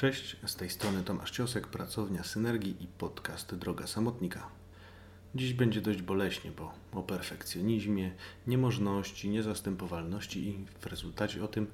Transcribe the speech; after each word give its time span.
Cześć, 0.00 0.36
z 0.46 0.56
tej 0.56 0.70
strony 0.70 1.02
Tomasz 1.02 1.30
Ciosek, 1.30 1.66
pracownia 1.66 2.24
Synergii 2.24 2.84
i 2.84 2.86
podcast 2.86 3.54
Droga 3.54 3.86
Samotnika. 3.86 4.48
Dziś 5.34 5.52
będzie 5.52 5.80
dość 5.80 6.02
boleśnie, 6.02 6.50
bo 6.50 6.72
o 6.92 7.02
perfekcjonizmie, 7.02 8.12
niemożności, 8.46 9.30
niezastępowalności 9.30 10.48
i 10.48 10.66
w 10.80 10.86
rezultacie 10.86 11.44
o 11.44 11.48
tym, 11.48 11.66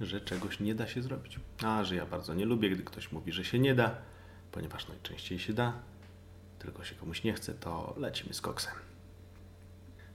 że 0.00 0.20
czegoś 0.20 0.60
nie 0.60 0.74
da 0.74 0.86
się 0.86 1.02
zrobić. 1.02 1.40
A, 1.62 1.84
że 1.84 1.96
ja 1.96 2.06
bardzo 2.06 2.34
nie 2.34 2.44
lubię, 2.44 2.70
gdy 2.70 2.82
ktoś 2.82 3.12
mówi, 3.12 3.32
że 3.32 3.44
się 3.44 3.58
nie 3.58 3.74
da, 3.74 3.98
ponieważ 4.52 4.88
najczęściej 4.88 5.38
się 5.38 5.52
da, 5.52 5.72
tylko 6.58 6.84
się 6.84 6.94
komuś 6.94 7.24
nie 7.24 7.32
chce, 7.32 7.54
to 7.54 7.94
lecimy 7.96 8.34
z 8.34 8.40
koksem. 8.40 8.74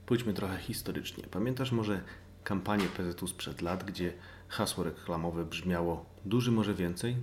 Pójdźmy 0.06 0.34
trochę 0.34 0.58
historycznie. 0.58 1.24
Pamiętasz 1.30 1.72
może 1.72 2.00
kampanię 2.44 2.86
PZU 2.86 3.26
sprzed 3.26 3.62
lat, 3.62 3.84
gdzie 3.84 4.12
hasło 4.48 4.84
reklamowe 4.84 5.44
brzmiało 5.44 6.06
duży 6.24 6.52
może 6.52 6.74
więcej? 6.74 7.16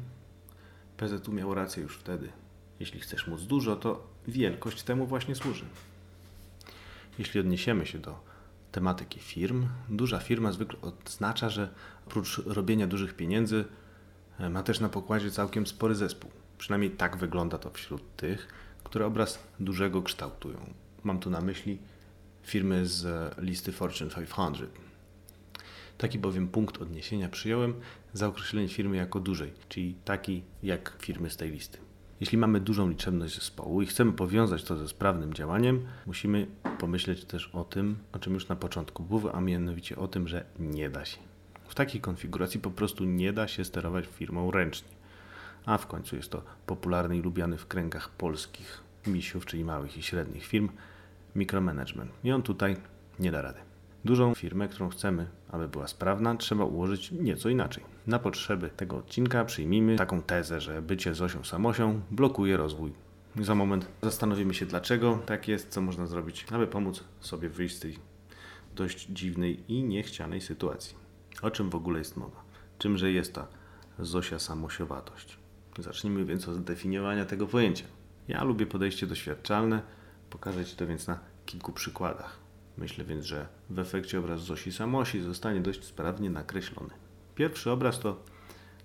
PZU 0.97 1.31
miał 1.31 1.53
rację 1.53 1.83
już 1.83 1.97
wtedy. 1.97 2.29
Jeśli 2.79 2.99
chcesz 2.99 3.27
móc 3.27 3.41
dużo, 3.41 3.75
to 3.75 4.07
wielkość 4.27 4.83
temu 4.83 5.05
właśnie 5.05 5.35
służy. 5.35 5.65
Jeśli 7.19 7.39
odniesiemy 7.39 7.85
się 7.85 7.99
do 7.99 8.19
tematyki 8.71 9.19
firm, 9.19 9.67
duża 9.89 10.19
firma 10.19 10.51
zwykle 10.51 10.79
oznacza, 11.05 11.49
że 11.49 11.69
oprócz 12.07 12.37
robienia 12.45 12.87
dużych 12.87 13.13
pieniędzy 13.13 13.65
e, 14.39 14.49
ma 14.49 14.63
też 14.63 14.79
na 14.79 14.89
pokładzie 14.89 15.31
całkiem 15.31 15.67
spory 15.67 15.95
zespół. 15.95 16.31
Przynajmniej 16.57 16.91
tak 16.91 17.17
wygląda 17.17 17.57
to 17.57 17.69
wśród 17.69 18.15
tych, 18.15 18.47
które 18.83 19.05
obraz 19.05 19.39
dużego 19.59 20.01
kształtują. 20.01 20.73
Mam 21.03 21.19
tu 21.19 21.29
na 21.29 21.41
myśli 21.41 21.79
firmy 22.43 22.87
z 22.87 23.33
listy 23.37 23.71
Fortune 23.71 24.09
500. 24.09 24.82
Taki 25.97 26.19
bowiem 26.19 26.47
punkt 26.47 26.81
odniesienia 26.81 27.29
przyjąłem 27.29 27.73
za 28.13 28.27
określenie 28.27 28.67
firmy 28.67 28.97
jako 28.97 29.19
dużej, 29.19 29.53
czyli 29.69 29.95
taki 30.05 30.43
jak 30.63 30.93
firmy 30.99 31.29
z 31.29 31.37
tej 31.37 31.51
listy. 31.51 31.77
Jeśli 32.19 32.37
mamy 32.37 32.59
dużą 32.59 32.89
liczebność 32.89 33.35
zespołu 33.35 33.81
i 33.81 33.85
chcemy 33.85 34.11
powiązać 34.11 34.63
to 34.63 34.77
ze 34.77 34.87
sprawnym 34.87 35.33
działaniem, 35.33 35.85
musimy 36.05 36.47
pomyśleć 36.79 37.25
też 37.25 37.47
o 37.47 37.63
tym, 37.63 37.97
o 38.13 38.19
czym 38.19 38.33
już 38.33 38.47
na 38.47 38.55
początku 38.55 39.03
było, 39.03 39.35
a 39.35 39.41
mianowicie 39.41 39.95
o 39.95 40.07
tym, 40.07 40.27
że 40.27 40.45
nie 40.59 40.89
da 40.89 41.05
się. 41.05 41.17
W 41.67 41.75
takiej 41.75 42.01
konfiguracji 42.01 42.59
po 42.59 42.71
prostu 42.71 43.05
nie 43.05 43.33
da 43.33 43.47
się 43.47 43.65
sterować 43.65 44.05
firmą 44.07 44.51
ręcznie. 44.51 44.89
A 45.65 45.77
w 45.77 45.87
końcu 45.87 46.15
jest 46.15 46.31
to 46.31 46.43
popularny 46.65 47.17
i 47.17 47.21
lubiany 47.21 47.57
w 47.57 47.67
kręgach 47.67 48.09
polskich 48.09 48.83
misiów, 49.07 49.45
czyli 49.45 49.65
małych 49.65 49.97
i 49.97 50.03
średnich 50.03 50.45
firm, 50.45 50.69
mikromanagement. 51.35 52.11
I 52.23 52.31
on 52.31 52.43
tutaj 52.43 52.77
nie 53.19 53.31
da 53.31 53.41
rady. 53.41 53.72
Dużą 54.05 54.35
firmę, 54.35 54.67
którą 54.67 54.89
chcemy, 54.89 55.27
aby 55.51 55.67
była 55.67 55.87
sprawna, 55.87 56.35
trzeba 56.35 56.65
ułożyć 56.65 57.11
nieco 57.11 57.49
inaczej. 57.49 57.83
Na 58.07 58.19
potrzeby 58.19 58.69
tego 58.69 58.97
odcinka 58.97 59.45
przyjmijmy 59.45 59.95
taką 59.95 60.21
tezę, 60.21 60.61
że 60.61 60.81
bycie 60.81 61.15
Zosią 61.15 61.43
Samosią 61.43 62.01
blokuje 62.11 62.57
rozwój. 62.57 62.93
Za 63.41 63.55
moment 63.55 63.87
zastanowimy 64.01 64.53
się, 64.53 64.65
dlaczego 64.65 65.19
tak 65.25 65.47
jest, 65.47 65.69
co 65.69 65.81
można 65.81 66.07
zrobić, 66.07 66.45
aby 66.51 66.67
pomóc 66.67 67.03
sobie 67.19 67.49
wyjść 67.49 67.75
z 67.75 67.79
tej 67.79 67.97
dość 68.75 69.07
dziwnej 69.07 69.63
i 69.67 69.83
niechcianej 69.83 70.41
sytuacji. 70.41 70.95
O 71.41 71.51
czym 71.51 71.69
w 71.69 71.75
ogóle 71.75 71.99
jest 71.99 72.17
mowa? 72.17 72.43
Czymże 72.77 73.11
jest 73.11 73.33
ta 73.33 73.47
Zosia 73.99 74.39
Samosiowatość? 74.39 75.37
Zacznijmy 75.79 76.25
więc 76.25 76.47
od 76.47 76.55
zdefiniowania 76.55 77.25
tego 77.25 77.47
pojęcia. 77.47 77.85
Ja 78.27 78.43
lubię 78.43 78.65
podejście 78.65 79.07
doświadczalne, 79.07 79.81
pokażę 80.29 80.65
Ci 80.65 80.75
to 80.75 80.87
więc 80.87 81.07
na 81.07 81.19
kilku 81.45 81.73
przykładach. 81.73 82.42
Myślę 82.77 83.05
więc, 83.05 83.25
że 83.25 83.47
w 83.69 83.79
efekcie 83.79 84.19
obraz 84.19 84.41
Zosi 84.41 84.71
Samosi 84.71 85.21
zostanie 85.21 85.61
dość 85.61 85.83
sprawnie 85.83 86.29
nakreślony. 86.29 86.93
Pierwszy 87.35 87.71
obraz 87.71 87.99
to 87.99 88.23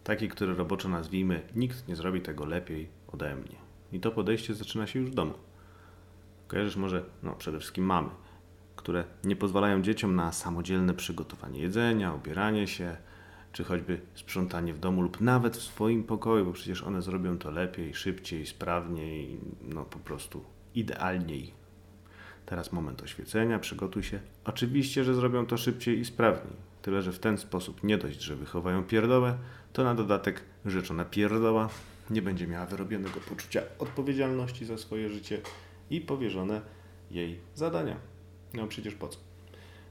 taki, 0.04 0.28
który 0.28 0.54
roboczo 0.54 0.88
nazwijmy 0.88 1.42
nikt 1.56 1.88
nie 1.88 1.96
zrobi 1.96 2.20
tego 2.20 2.44
lepiej 2.44 2.88
ode 3.12 3.36
mnie. 3.36 3.56
I 3.92 4.00
to 4.00 4.10
podejście 4.10 4.54
zaczyna 4.54 4.86
się 4.86 4.98
już 4.98 5.10
w 5.10 5.14
domu. 5.14 5.34
Kojarzysz 6.48 6.76
może, 6.76 7.04
no 7.22 7.32
przede 7.32 7.58
wszystkim 7.58 7.84
mamy, 7.84 8.08
które 8.76 9.04
nie 9.24 9.36
pozwalają 9.36 9.82
dzieciom 9.82 10.16
na 10.16 10.32
samodzielne 10.32 10.94
przygotowanie 10.94 11.60
jedzenia, 11.60 12.14
ubieranie 12.14 12.66
się, 12.66 12.96
czy 13.52 13.64
choćby 13.64 14.00
sprzątanie 14.14 14.74
w 14.74 14.78
domu 14.78 15.02
lub 15.02 15.20
nawet 15.20 15.56
w 15.56 15.62
swoim 15.62 16.04
pokoju, 16.04 16.44
bo 16.44 16.52
przecież 16.52 16.82
one 16.82 17.02
zrobią 17.02 17.38
to 17.38 17.50
lepiej, 17.50 17.94
szybciej, 17.94 18.46
sprawniej, 18.46 19.40
no 19.62 19.84
po 19.84 19.98
prostu 19.98 20.44
idealniej 20.74 21.57
Teraz 22.48 22.72
moment 22.72 23.02
oświecenia, 23.02 23.58
przygotuj 23.58 24.02
się. 24.02 24.20
Oczywiście, 24.44 25.04
że 25.04 25.14
zrobią 25.14 25.46
to 25.46 25.56
szybciej 25.56 25.98
i 25.98 26.04
sprawniej. 26.04 26.56
Tyle, 26.82 27.02
że 27.02 27.12
w 27.12 27.18
ten 27.18 27.38
sposób 27.38 27.84
nie 27.84 27.98
dość, 27.98 28.20
że 28.20 28.36
wychowają 28.36 28.84
pierdołę, 28.84 29.38
to 29.72 29.84
na 29.84 29.94
dodatek 29.94 30.42
rzeczona 30.66 31.04
pierdoła 31.04 31.68
nie 32.10 32.22
będzie 32.22 32.46
miała 32.46 32.66
wyrobionego 32.66 33.20
poczucia 33.20 33.62
odpowiedzialności 33.78 34.64
za 34.64 34.78
swoje 34.78 35.08
życie 35.08 35.40
i 35.90 36.00
powierzone 36.00 36.60
jej 37.10 37.38
zadania. 37.54 37.96
No 38.54 38.66
przecież 38.66 38.94
po 38.94 39.08
co? 39.08 39.18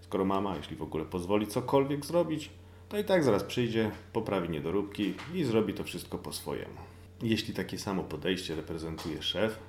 Skoro 0.01 0.25
mama, 0.25 0.55
jeśli 0.57 0.75
w 0.75 0.81
ogóle 0.81 1.05
pozwoli 1.05 1.47
cokolwiek 1.47 2.05
zrobić, 2.05 2.49
to 2.89 2.97
i 2.97 3.03
tak 3.03 3.23
zaraz 3.23 3.43
przyjdzie, 3.43 3.91
poprawi 4.13 4.49
niedoróbki 4.49 5.13
i 5.33 5.43
zrobi 5.43 5.73
to 5.73 5.83
wszystko 5.83 6.17
po 6.17 6.33
swojemu. 6.33 6.77
Jeśli 7.21 7.53
takie 7.53 7.79
samo 7.79 8.03
podejście 8.03 8.55
reprezentuje 8.55 9.21
szef, 9.21 9.59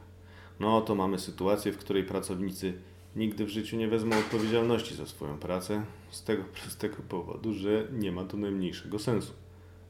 no 0.60 0.80
to 0.80 0.94
mamy 0.94 1.18
sytuację, 1.18 1.72
w 1.72 1.78
której 1.78 2.04
pracownicy 2.04 2.72
nigdy 3.16 3.44
w 3.44 3.48
życiu 3.48 3.76
nie 3.76 3.88
wezmą 3.88 4.18
odpowiedzialności 4.18 4.94
za 4.94 5.06
swoją 5.06 5.38
pracę 5.38 5.84
z 6.10 6.24
tego 6.24 6.44
prostego 6.62 6.96
powodu, 7.08 7.54
że 7.54 7.86
nie 7.92 8.12
ma 8.12 8.24
to 8.24 8.36
najmniejszego 8.36 8.98
sensu. 8.98 9.32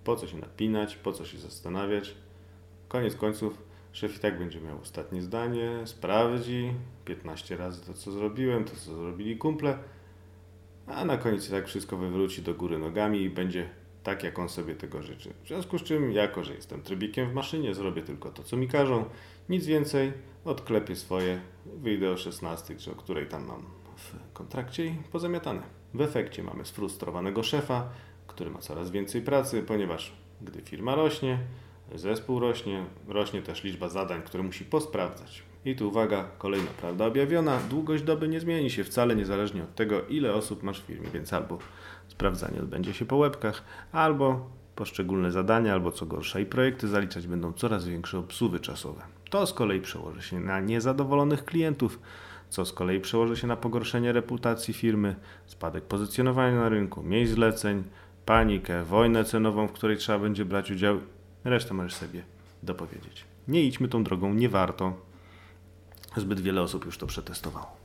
Po 0.04 0.16
co 0.16 0.26
się 0.26 0.36
napinać, 0.36 0.96
po 0.96 1.12
co 1.12 1.24
się 1.24 1.38
zastanawiać? 1.38 2.14
Koniec 2.88 3.14
końców 3.14 3.58
szef 3.92 4.16
i 4.16 4.18
tak 4.18 4.38
będzie 4.38 4.60
miał 4.60 4.80
ostatnie 4.80 5.22
zdanie, 5.22 5.70
sprawdzi 5.84 6.72
15 7.04 7.56
razy 7.56 7.86
to, 7.86 7.94
co 7.94 8.12
zrobiłem, 8.12 8.64
to, 8.64 8.76
co 8.76 8.96
zrobili 8.96 9.36
kumple, 9.36 9.78
a 10.86 11.04
na 11.04 11.16
koniec 11.16 11.50
tak 11.50 11.66
wszystko 11.66 11.96
wywróci 11.96 12.42
do 12.42 12.54
góry 12.54 12.78
nogami 12.78 13.22
i 13.22 13.30
będzie 13.30 13.68
tak, 14.02 14.22
jak 14.22 14.38
on 14.38 14.48
sobie 14.48 14.74
tego 14.74 15.02
życzy. 15.02 15.30
W 15.44 15.48
związku 15.48 15.78
z 15.78 15.82
czym, 15.82 16.12
jako 16.12 16.44
że 16.44 16.54
jestem 16.54 16.82
trybikiem 16.82 17.30
w 17.30 17.34
maszynie, 17.34 17.74
zrobię 17.74 18.02
tylko 18.02 18.30
to, 18.30 18.42
co 18.42 18.56
mi 18.56 18.68
każą, 18.68 19.04
nic 19.48 19.66
więcej, 19.66 20.12
odklepię 20.44 20.96
swoje, 20.96 21.40
wyjdę 21.66 22.10
o 22.10 22.16
16, 22.16 22.76
czy 22.76 22.92
o 22.92 22.94
której 22.94 23.26
tam 23.26 23.46
mam 23.46 23.62
w 23.96 24.32
kontrakcie 24.32 24.86
i 24.86 24.94
pozamiatane. 25.12 25.62
W 25.94 26.00
efekcie 26.00 26.42
mamy 26.42 26.64
sfrustrowanego 26.64 27.42
szefa, 27.42 27.88
który 28.26 28.50
ma 28.50 28.58
coraz 28.58 28.90
więcej 28.90 29.22
pracy, 29.22 29.62
ponieważ 29.62 30.12
gdy 30.40 30.60
firma 30.60 30.94
rośnie, 30.94 31.38
zespół 31.94 32.40
rośnie, 32.40 32.84
rośnie 33.08 33.42
też 33.42 33.64
liczba 33.64 33.88
zadań, 33.88 34.22
które 34.22 34.42
musi 34.42 34.64
posprawdzać. 34.64 35.42
I 35.64 35.76
tu 35.76 35.88
uwaga, 35.88 36.24
kolejna 36.38 36.70
prawda 36.80 37.06
objawiona. 37.06 37.60
Długość 37.70 38.02
doby 38.02 38.28
nie 38.28 38.40
zmieni 38.40 38.70
się 38.70 38.84
wcale 38.84 39.16
niezależnie 39.16 39.62
od 39.62 39.74
tego, 39.74 40.06
ile 40.06 40.34
osób 40.34 40.62
masz 40.62 40.82
w 40.82 40.84
firmie, 40.84 41.08
więc 41.10 41.32
albo 41.32 41.58
sprawdzanie 42.08 42.60
odbędzie 42.60 42.94
się 42.94 43.04
po 43.04 43.16
łebkach, 43.16 43.64
albo 43.92 44.50
poszczególne 44.78 45.32
zadania, 45.32 45.72
albo 45.72 45.92
co 45.92 46.06
gorsza 46.06 46.40
i 46.40 46.46
projekty 46.46 46.88
zaliczać 46.88 47.26
będą 47.26 47.52
coraz 47.52 47.84
większe 47.84 48.18
obsuwy 48.18 48.60
czasowe. 48.60 49.02
To 49.30 49.46
z 49.46 49.52
kolei 49.52 49.80
przełoży 49.80 50.22
się 50.22 50.40
na 50.40 50.60
niezadowolonych 50.60 51.44
klientów, 51.44 51.98
co 52.48 52.64
z 52.64 52.72
kolei 52.72 53.00
przełoży 53.00 53.36
się 53.36 53.46
na 53.46 53.56
pogorszenie 53.56 54.12
reputacji 54.12 54.74
firmy, 54.74 55.16
spadek 55.46 55.84
pozycjonowania 55.84 56.56
na 56.56 56.68
rynku, 56.68 57.02
miejsc 57.02 57.34
zleceń, 57.34 57.84
panikę, 58.26 58.84
wojnę 58.84 59.24
cenową, 59.24 59.66
w 59.68 59.72
której 59.72 59.96
trzeba 59.96 60.18
będzie 60.18 60.44
brać 60.44 60.70
udział. 60.70 60.98
Resztę 61.44 61.74
możesz 61.74 61.94
sobie 61.94 62.22
dopowiedzieć. 62.62 63.24
Nie 63.48 63.64
idźmy 63.64 63.88
tą 63.88 64.04
drogą, 64.04 64.34
nie 64.34 64.48
warto. 64.48 64.92
Zbyt 66.16 66.40
wiele 66.40 66.62
osób 66.62 66.84
już 66.84 66.98
to 66.98 67.06
przetestowało. 67.06 67.76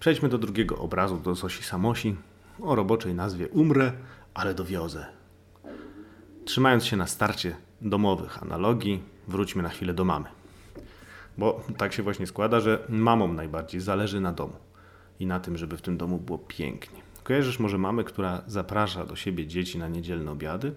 Przejdźmy 0.00 0.28
do 0.28 0.38
drugiego 0.38 0.78
obrazu, 0.78 1.16
do 1.16 1.34
Zosi 1.34 1.62
Samosi 1.62 2.16
o 2.62 2.74
roboczej 2.74 3.14
nazwie 3.14 3.48
Umrę, 3.48 3.92
ale 4.34 4.54
dowiozę. 4.54 5.06
Trzymając 6.56 6.84
się 6.84 6.96
na 6.96 7.06
starcie 7.06 7.56
domowych 7.80 8.42
analogii, 8.42 9.02
wróćmy 9.28 9.62
na 9.62 9.68
chwilę 9.68 9.94
do 9.94 10.04
mamy. 10.04 10.28
Bo 11.38 11.64
tak 11.76 11.92
się 11.92 12.02
właśnie 12.02 12.26
składa, 12.26 12.60
że 12.60 12.84
mamom 12.88 13.36
najbardziej 13.36 13.80
zależy 13.80 14.20
na 14.20 14.32
domu 14.32 14.56
i 15.20 15.26
na 15.26 15.40
tym, 15.40 15.56
żeby 15.56 15.76
w 15.76 15.82
tym 15.82 15.96
domu 15.96 16.18
było 16.18 16.38
pięknie. 16.38 17.00
Kojarzysz 17.24 17.58
może 17.58 17.78
mamy, 17.78 18.04
która 18.04 18.42
zaprasza 18.46 19.06
do 19.06 19.16
siebie 19.16 19.46
dzieci 19.46 19.78
na 19.78 19.88
niedzielne 19.88 20.30
obiady? 20.30 20.74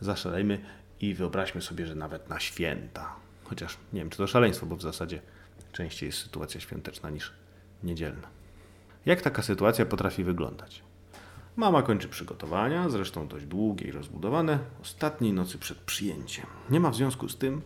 Zaszalejmy 0.00 0.60
i 1.00 1.14
wyobraźmy 1.14 1.62
sobie, 1.62 1.86
że 1.86 1.94
nawet 1.94 2.28
na 2.28 2.40
święta. 2.40 3.16
Chociaż 3.44 3.76
nie 3.92 4.00
wiem, 4.00 4.10
czy 4.10 4.18
to 4.18 4.26
szaleństwo, 4.26 4.66
bo 4.66 4.76
w 4.76 4.82
zasadzie 4.82 5.20
częściej 5.72 6.06
jest 6.06 6.18
sytuacja 6.18 6.60
świąteczna 6.60 7.10
niż 7.10 7.32
niedzielna. 7.82 8.28
Jak 9.06 9.22
taka 9.22 9.42
sytuacja 9.42 9.86
potrafi 9.86 10.24
wyglądać? 10.24 10.82
Mama 11.56 11.82
kończy 11.82 12.08
przygotowania, 12.08 12.88
zresztą 12.88 13.28
dość 13.28 13.46
długie 13.46 13.86
i 13.86 13.92
rozbudowane, 13.92 14.58
ostatniej 14.82 15.32
nocy 15.32 15.58
przed 15.58 15.78
przyjęciem. 15.78 16.46
Nie 16.70 16.80
ma 16.80 16.90
w 16.90 16.96
związku 16.96 17.28
z 17.28 17.36
tym, 17.36 17.62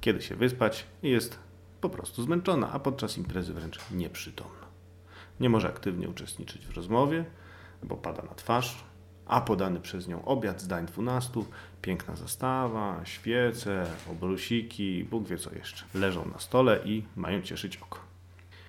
kiedy 0.00 0.22
się 0.22 0.36
wyspać 0.36 0.86
i 1.02 1.10
jest 1.10 1.38
po 1.80 1.88
prostu 1.90 2.22
zmęczona, 2.22 2.72
a 2.72 2.78
podczas 2.78 3.18
imprezy 3.18 3.54
wręcz 3.54 3.78
nieprzytomna. 3.90 4.66
Nie 5.40 5.48
może 5.48 5.68
aktywnie 5.68 6.08
uczestniczyć 6.08 6.66
w 6.66 6.76
rozmowie, 6.76 7.24
bo 7.82 7.96
pada 7.96 8.22
na 8.22 8.34
twarz, 8.34 8.84
a 9.26 9.40
podany 9.40 9.80
przez 9.80 10.08
nią 10.08 10.24
obiad 10.24 10.60
z 10.60 10.66
dań 10.66 10.86
12, 10.86 11.44
piękna 11.82 12.16
zastawa, 12.16 13.00
świece, 13.04 13.86
obrusiki, 14.10 15.04
Bóg 15.04 15.28
wie 15.28 15.38
co 15.38 15.54
jeszcze, 15.54 15.84
leżą 15.94 16.28
na 16.32 16.38
stole 16.38 16.80
i 16.84 17.04
mają 17.16 17.42
cieszyć 17.42 17.76
oko. 17.76 17.98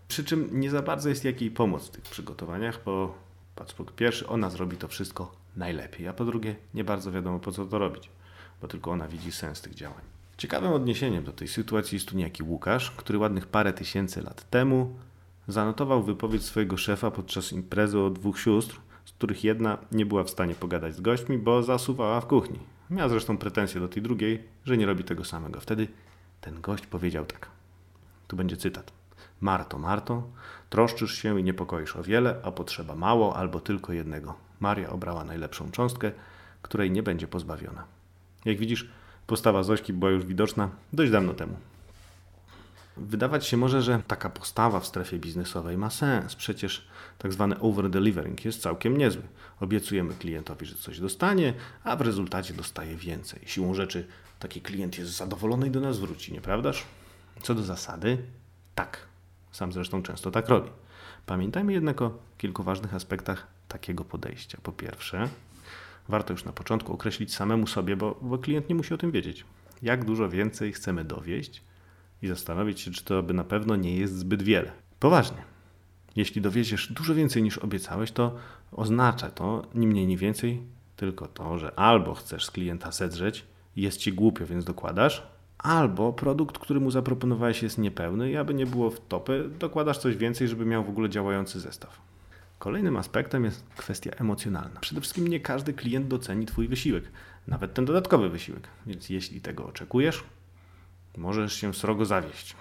Przy 0.08 0.24
czym 0.24 0.60
nie 0.60 0.70
za 0.70 0.82
bardzo 0.82 1.10
jest 1.10 1.26
jakiej 1.26 1.52
pomoc 1.52 1.88
w 1.88 1.92
tych 1.92 2.04
przygotowaniach, 2.04 2.80
bo 2.86 3.25
patrz, 3.56 3.74
po 3.74 3.84
pierwsze 3.84 4.28
ona 4.28 4.50
zrobi 4.50 4.78
to 4.78 4.88
wszystko 4.88 5.31
najlepiej, 5.56 6.07
a 6.07 6.13
po 6.13 6.25
drugie 6.25 6.56
nie 6.74 6.84
bardzo 6.84 7.12
wiadomo 7.12 7.40
po 7.40 7.52
co 7.52 7.66
to 7.66 7.80
robić, 7.80 8.10
bo 8.62 8.68
tylko 8.68 8.92
ona 8.92 9.07
widzi 9.07 9.31
sens 9.31 9.62
tych 9.62 9.74
działań. 9.75 10.02
Ciekawym 10.38 10.72
odniesieniem 10.72 11.24
do 11.24 11.31
tej 11.31 11.48
sytuacji 11.48 11.96
jest 11.96 12.07
tu 12.07 12.18
niejaki 12.18 12.44
Łukasz, 12.44 12.92
który 12.92 13.19
ładnych 13.19 13.48
parę 13.48 13.74
tysięcy 13.74 14.22
lat 14.22 14.50
temu 14.50 14.96
zanotował 15.48 16.04
wypowiedź 16.04 16.44
swojego 16.44 16.78
szefa 16.78 17.12
podczas 17.12 17.54
imprezy 17.54 18.00
o 18.00 18.10
dwóch 18.10 18.40
sióstr, 18.40 18.80
z 19.06 19.12
których 19.12 19.44
jedna 19.44 19.78
nie 19.92 20.06
była 20.06 20.24
w 20.24 20.30
stanie 20.30 20.56
pogadać 20.56 20.96
z 20.96 21.02
gośćmi, 21.02 21.38
bo 21.38 21.63
zasuwała 21.63 22.22
w 22.22 22.28
kuchni. 22.28 22.60
Miała 22.90 23.10
zresztą 23.10 23.38
pretensje 23.38 23.81
do 23.81 23.88
tej 23.88 24.04
drugiej, 24.04 24.44
że 24.66 24.78
nie 24.78 24.86
robi 24.86 25.04
tego 25.04 25.25
samego. 25.25 25.60
Wtedy 25.60 25.88
ten 26.42 26.62
gość 26.62 26.88
powiedział 26.88 27.25
tak. 27.25 27.50
Tu 28.28 28.36
będzie 28.36 28.57
cytat. 28.57 29.05
Marto, 29.42 29.80
Marto, 29.80 30.24
troszczysz 30.70 31.14
się 31.22 31.40
i 31.40 31.44
niepokoisz 31.44 31.96
o 31.96 32.04
wiele, 32.04 32.36
a 32.44 32.52
potrzeba 32.52 32.96
mało 32.96 33.36
albo 33.36 33.60
tylko 33.60 33.94
jednego. 33.94 34.36
Maria 34.60 34.90
obrała 34.90 35.24
najlepszą 35.24 35.72
cząstkę, 35.72 36.12
której 36.62 36.92
nie 36.92 37.04
będzie 37.04 37.28
pozbawiona. 37.28 37.84
Jak 38.46 38.58
widzisz, 38.58 38.90
postawa 39.28 39.64
Zośki 39.64 39.94
była 39.94 40.12
już 40.12 40.26
widoczna 40.26 40.70
dość 40.94 41.12
dawno 41.12 41.34
temu. 41.34 41.58
Wydawać 42.98 43.48
się 43.48 43.58
może, 43.58 43.82
że 43.82 44.02
taka 44.08 44.30
postawa 44.30 44.80
w 44.80 44.88
strefie 44.88 45.20
biznesowej 45.20 45.78
ma 45.78 45.90
sens. 45.90 46.36
Przecież 46.36 46.88
tak 47.18 47.34
zwany 47.34 47.56
over-delivering 47.56 48.46
jest 48.46 48.62
całkiem 48.62 48.98
niezły. 48.98 49.22
Obiecujemy 49.60 50.14
klientowi, 50.14 50.66
że 50.66 50.76
coś 50.76 51.00
dostanie, 51.00 51.54
a 51.84 51.96
w 51.96 52.02
rezultacie 52.02 52.54
dostaje 52.54 52.96
więcej. 52.96 53.42
Siłą 53.46 53.74
rzeczy 53.74 54.08
taki 54.40 54.62
klient 54.62 54.98
jest 54.98 55.12
zadowolony 55.18 55.68
i 55.68 55.72
do 55.72 55.80
nas 55.82 56.00
wróci, 56.00 56.34
nieprawdaż? 56.34 56.86
Co 57.42 57.56
do 57.56 57.64
zasady, 57.64 58.18
tak. 58.75 59.07
Sam 59.51 59.72
zresztą 59.72 60.04
często 60.04 60.31
tak 60.31 60.50
robi. 60.50 60.69
Pamiętajmy 61.25 61.74
jednak 61.74 62.01
o 62.01 62.18
kilku 62.38 62.63
ważnych 62.63 62.94
aspektach 62.94 63.48
takiego 63.68 64.06
podejścia. 64.06 64.57
Po 64.63 64.72
pierwsze, 64.72 65.30
warto 66.10 66.33
już 66.33 66.45
na 66.45 66.51
początku 66.51 66.94
określić 66.94 67.36
samemu 67.36 67.68
sobie, 67.68 67.95
bo, 67.95 68.19
bo 68.22 68.38
klient 68.38 68.69
nie 68.69 68.75
musi 68.75 68.94
o 68.94 68.98
tym 68.98 69.12
wiedzieć, 69.12 69.45
jak 69.81 70.06
dużo 70.06 70.30
więcej 70.30 70.74
chcemy 70.74 71.04
dowieść 71.04 71.62
i 72.22 72.27
zastanowić 72.27 72.81
się, 72.81 72.92
czy 72.92 73.04
to 73.04 73.24
by 73.24 73.33
na 73.33 73.44
pewno 73.44 73.75
nie 73.75 73.98
jest 73.98 74.18
zbyt 74.18 74.44
wiele. 74.44 74.72
Poważnie. 75.00 75.44
Jeśli 76.16 76.42
dowieziesz 76.42 76.94
dużo 76.94 77.16
więcej 77.16 77.44
niż 77.44 77.57
obiecałeś, 77.57 78.12
to 78.12 78.36
oznacza 78.71 79.30
to 79.30 79.68
ni 79.75 79.88
mniej, 79.88 80.07
ni 80.07 80.18
więcej 80.18 80.62
tylko 80.95 81.28
to, 81.28 81.57
że 81.57 81.80
albo 81.80 82.13
chcesz 82.13 82.45
z 82.45 82.51
klienta 82.51 82.92
zedrzeć 82.92 83.45
i 83.75 83.81
jest 83.81 83.98
ci 83.98 84.13
głupio, 84.13 84.45
więc 84.45 84.66
dokładasz, 84.66 85.28
albo 85.57 86.13
produkt, 86.13 86.57
który 86.57 86.80
mu 86.80 86.92
zaproponowałeś 86.92 87.63
jest 87.63 87.78
niepełny 87.78 88.31
i 88.31 88.38
aby 88.38 88.54
nie 88.54 88.66
było 88.66 88.90
w 88.90 89.07
topy, 89.07 89.50
dokładasz 89.60 89.98
coś 89.98 90.18
więcej, 90.18 90.48
żeby 90.48 90.66
miał 90.66 90.84
w 90.84 90.90
ogóle 90.90 91.10
działający 91.10 91.60
zestaw. 91.60 92.02
Kolejnym 92.60 92.98
aspektem 92.98 93.46
jest 93.46 93.63
kwestia 93.78 94.12
emocjonalna. 94.12 94.80
Przede 94.80 95.02
wszystkim 95.02 95.28
nie 95.28 95.40
każdy 95.40 95.74
klient 95.74 96.07
doceni 96.07 96.46
Twój 96.46 96.68
wysiłek, 96.68 97.04
nawet 97.48 97.74
ten 97.74 97.86
dodatkowy 97.86 98.30
wysiłek. 98.30 98.68
Więc 98.86 99.10
jeśli 99.10 99.42
tego 99.42 99.66
oczekujesz, 99.66 100.24
możesz 101.18 101.54
się 101.54 101.74
srogo 101.74 102.06
zawieść. 102.06 102.56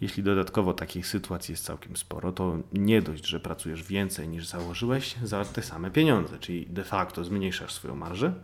Jeśli 0.00 0.22
dodatkowo 0.22 0.74
takich 0.74 1.06
sytuacji 1.06 1.52
jest 1.52 1.64
całkiem 1.64 1.96
sporo, 1.96 2.32
to 2.32 2.58
nie 2.72 3.02
dość, 3.02 3.26
że 3.26 3.40
pracujesz 3.40 3.82
więcej 3.82 4.28
niż 4.28 4.46
założyłeś 4.46 5.16
za 5.24 5.44
te 5.44 5.62
same 5.62 5.90
pieniądze, 5.90 6.38
czyli 6.38 6.66
de 6.66 6.84
facto 6.84 7.24
zmniejszasz 7.24 7.72
swoją 7.72 7.94
marżę, 7.94 8.34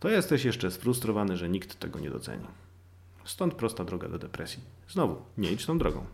to 0.00 0.08
jesteś 0.08 0.44
jeszcze 0.44 0.70
sfrustrowany, 0.70 1.36
że 1.36 1.48
nikt 1.48 1.78
tego 1.78 1.98
nie 1.98 2.10
doceni. 2.10 2.44
Stąd 3.28 3.54
prosta 3.54 3.84
droga 3.84 4.08
do 4.08 4.18
depresji. 4.18 4.62
Znowu, 4.88 5.16
nie 5.38 5.52
idź 5.52 5.66
tą 5.66 5.78
drogą. 5.78 6.04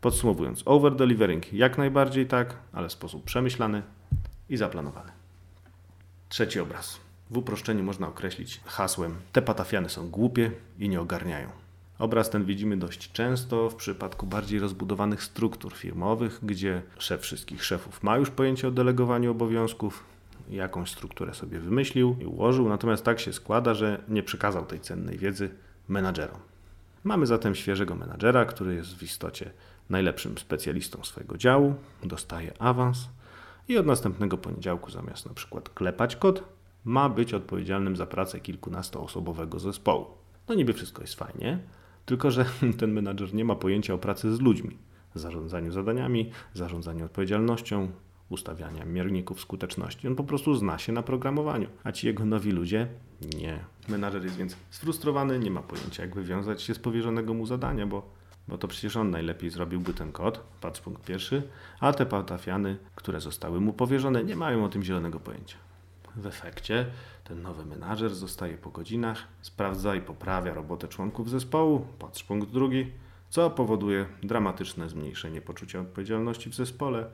Podsumowując, 0.00 0.62
over-delivering 0.62 1.52
jak 1.52 1.78
najbardziej 1.78 2.26
tak, 2.26 2.54
ale 2.72 2.88
w 2.88 2.92
sposób 2.92 3.24
przemyślany 3.24 3.82
i 4.48 4.56
zaplanowany. 4.56 5.12
Trzeci 6.28 6.60
obraz. 6.60 7.00
W 7.30 7.36
uproszczeniu 7.36 7.84
można 7.84 8.08
określić 8.08 8.60
hasłem: 8.64 9.14
Te 9.32 9.42
patafiany 9.42 9.88
są 9.88 10.10
głupie 10.10 10.50
i 10.78 10.88
nie 10.88 11.00
ogarniają. 11.00 11.48
Obraz 11.98 12.30
ten 12.30 12.44
widzimy 12.44 12.76
dość 12.76 13.12
często 13.12 13.70
w 13.70 13.74
przypadku 13.74 14.26
bardziej 14.26 14.60
rozbudowanych 14.60 15.22
struktur 15.22 15.74
firmowych, 15.74 16.38
gdzie 16.42 16.82
szef 16.98 17.20
wszystkich 17.20 17.64
szefów 17.64 18.02
ma 18.02 18.16
już 18.16 18.30
pojęcie 18.30 18.68
o 18.68 18.70
delegowaniu 18.70 19.30
obowiązków, 19.30 20.04
jakąś 20.50 20.90
strukturę 20.90 21.34
sobie 21.34 21.58
wymyślił 21.58 22.16
i 22.20 22.24
ułożył, 22.24 22.68
natomiast 22.68 23.04
tak 23.04 23.20
się 23.20 23.32
składa, 23.32 23.74
że 23.74 24.02
nie 24.08 24.22
przekazał 24.22 24.66
tej 24.66 24.80
cennej 24.80 25.18
wiedzy 25.18 25.50
menadżerom. 25.88 26.40
Mamy 27.04 27.26
zatem 27.26 27.54
świeżego 27.54 27.94
menadżera, 27.94 28.44
który 28.44 28.74
jest 28.74 28.96
w 28.96 29.02
istocie 29.02 29.50
najlepszym 29.90 30.38
specjalistą 30.38 31.04
swojego 31.04 31.38
działu, 31.38 31.74
dostaje 32.02 32.62
awans 32.62 33.08
i 33.68 33.78
od 33.78 33.86
następnego 33.86 34.38
poniedziałku 34.38 34.90
zamiast 34.90 35.26
na 35.26 35.34
przykład 35.34 35.68
klepać 35.68 36.16
kod, 36.16 36.44
ma 36.84 37.08
być 37.08 37.34
odpowiedzialnym 37.34 37.96
za 37.96 38.06
pracę 38.06 38.40
kilkunastoosobowego 38.40 39.58
zespołu. 39.58 40.06
No 40.48 40.54
niby 40.54 40.72
wszystko 40.72 41.02
jest 41.02 41.14
fajnie, 41.14 41.58
tylko 42.06 42.30
że 42.30 42.44
ten 42.78 42.92
menadżer 42.92 43.34
nie 43.34 43.44
ma 43.44 43.54
pojęcia 43.54 43.94
o 43.94 43.98
pracy 43.98 44.36
z 44.36 44.40
ludźmi, 44.40 44.78
zarządzaniu 45.14 45.72
zadaniami, 45.72 46.30
zarządzaniu 46.54 47.04
odpowiedzialnością, 47.04 47.90
ustawiania 48.28 48.84
mierników 48.84 49.40
skuteczności. 49.40 50.08
On 50.08 50.16
po 50.16 50.24
prostu 50.24 50.54
zna 50.54 50.78
się 50.78 50.92
na 50.92 51.02
programowaniu, 51.02 51.68
a 51.84 51.92
ci 51.92 52.06
jego 52.06 52.24
nowi 52.24 52.50
ludzie 52.50 52.88
nie. 53.36 53.64
Menadżer 53.88 54.24
jest 54.24 54.36
więc 54.36 54.56
sfrustrowany, 54.70 55.38
nie 55.38 55.50
ma 55.50 55.62
pojęcia, 55.62 56.02
jak 56.02 56.14
wywiązać 56.14 56.62
się 56.62 56.74
z 56.74 56.78
powierzonego 56.78 57.34
mu 57.34 57.46
zadania, 57.46 57.86
bo, 57.86 58.10
bo 58.48 58.58
to 58.58 58.68
przecież 58.68 58.96
on 58.96 59.10
najlepiej 59.10 59.50
zrobiłby 59.50 59.94
ten 59.94 60.12
kod, 60.12 60.40
patrz 60.60 60.80
punkt 60.80 61.04
pierwszy, 61.04 61.42
a 61.80 61.92
te 61.92 62.06
patafiany, 62.06 62.76
które 62.94 63.20
zostały 63.20 63.60
mu 63.60 63.72
powierzone, 63.72 64.24
nie 64.24 64.36
mają 64.36 64.64
o 64.64 64.68
tym 64.68 64.82
zielonego 64.82 65.20
pojęcia. 65.20 65.56
W 66.16 66.26
efekcie 66.26 66.86
ten 67.24 67.42
nowy 67.42 67.64
menadżer 67.64 68.14
zostaje 68.14 68.58
po 68.58 68.70
godzinach, 68.70 69.26
sprawdza 69.42 69.94
i 69.94 70.00
poprawia 70.00 70.54
robotę 70.54 70.88
członków 70.88 71.30
zespołu, 71.30 71.86
patrz 71.98 72.24
punkt 72.24 72.50
drugi, 72.50 72.92
co 73.30 73.50
powoduje 73.50 74.06
dramatyczne 74.22 74.88
zmniejszenie 74.88 75.40
poczucia 75.40 75.80
odpowiedzialności 75.80 76.50
w 76.50 76.54
zespole, 76.54 77.10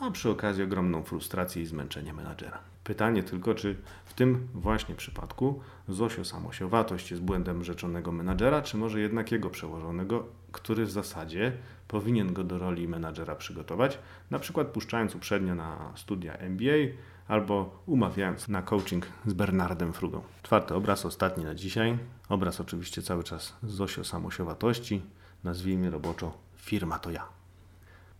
a 0.00 0.10
przy 0.10 0.30
okazji 0.30 0.64
ogromną 0.64 1.02
frustrację 1.02 1.62
i 1.62 1.66
zmęczenie 1.66 2.12
menadżera. 2.12 2.58
Pytanie 2.84 3.22
tylko, 3.22 3.54
czy 3.54 3.76
w 4.04 4.14
tym 4.14 4.48
właśnie 4.54 4.94
przypadku 4.94 5.60
Zosio 5.88 6.24
samosiowatość 6.24 7.10
jest 7.10 7.22
błędem 7.22 7.64
rzeczonego 7.64 8.12
menadżera, 8.12 8.62
czy 8.62 8.76
może 8.76 9.00
jednak 9.00 9.32
jego 9.32 9.50
przełożonego, 9.50 10.26
który 10.52 10.86
w 10.86 10.90
zasadzie 10.90 11.52
powinien 11.88 12.32
go 12.32 12.44
do 12.44 12.58
roli 12.58 12.88
menadżera 12.88 13.34
przygotować, 13.34 13.98
na 14.30 14.38
przykład 14.38 14.66
puszczając 14.66 15.14
uprzednio 15.14 15.54
na 15.54 15.92
studia 15.96 16.36
MBA 16.36 16.92
albo 17.28 17.82
umawiając 17.86 18.48
na 18.48 18.62
coaching 18.62 19.06
z 19.26 19.32
Bernardem 19.32 19.92
Frugą. 19.92 20.22
Czwarty 20.42 20.74
obraz, 20.74 21.06
ostatni 21.06 21.44
na 21.44 21.54
dzisiaj. 21.54 21.98
Obraz 22.28 22.60
oczywiście 22.60 23.02
cały 23.02 23.24
czas 23.24 23.56
Zosio 23.62 24.04
samosiowatości, 24.04 25.02
nazwijmy 25.44 25.90
roboczo 25.90 26.32
firma 26.56 26.98
to 26.98 27.10
ja. 27.10 27.35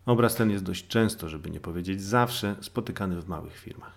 Obraz 0.06 0.34
ten 0.34 0.50
jest 0.50 0.64
dość 0.64 0.86
często, 0.86 1.28
żeby 1.28 1.50
nie 1.50 1.60
powiedzieć 1.60 2.02
zawsze, 2.02 2.56
spotykany 2.60 3.20
w 3.20 3.28
małych 3.28 3.58
firmach. 3.58 3.92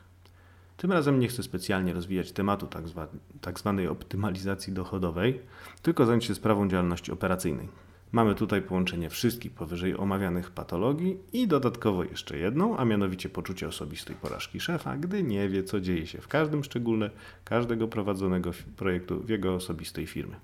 Tym 0.78 0.92
razem 0.92 1.20
nie 1.20 1.28
chcę 1.28 1.44
specjalnie 1.44 1.94
rozwijać 1.94 2.32
tematu 2.32 2.68
tak, 2.68 2.88
zwa, 2.88 3.08
tak 3.42 3.60
zwanej 3.60 3.88
optymalizacji 3.88 4.74
dochodowej, 4.74 5.42
tylko 5.82 6.06
zająć 6.06 6.26
się 6.26 6.36
sprawą 6.36 6.70
działalności 6.70 7.12
operacyjnej. 7.12 7.70
Mamy 8.12 8.36
tutaj 8.36 8.62
połączenie 8.62 9.10
wszystkich 9.10 9.52
powyżej 9.52 9.98
omawianych 9.98 10.52
patologii 10.52 11.18
i 11.34 11.48
dodatkowo 11.48 12.04
jeszcze 12.04 12.38
jedną, 12.38 12.78
a 12.78 12.86
mianowicie 12.86 13.30
poczucie 13.30 13.68
osobistej 13.68 14.16
porażki 14.16 14.60
szefa, 14.60 14.98
gdy 14.98 15.24
nie 15.24 15.50
wie, 15.50 15.64
co 15.64 15.82
dzieje 15.82 16.08
się 16.08 16.22
w 16.22 16.28
każdym 16.28 16.64
szczególe 16.64 17.10
każdego 17.44 17.88
prowadzonego 17.88 18.52
projektu 18.78 19.20
w 19.20 19.30
jego 19.30 19.56
osobistej 19.56 20.08
firmy. 20.08 20.36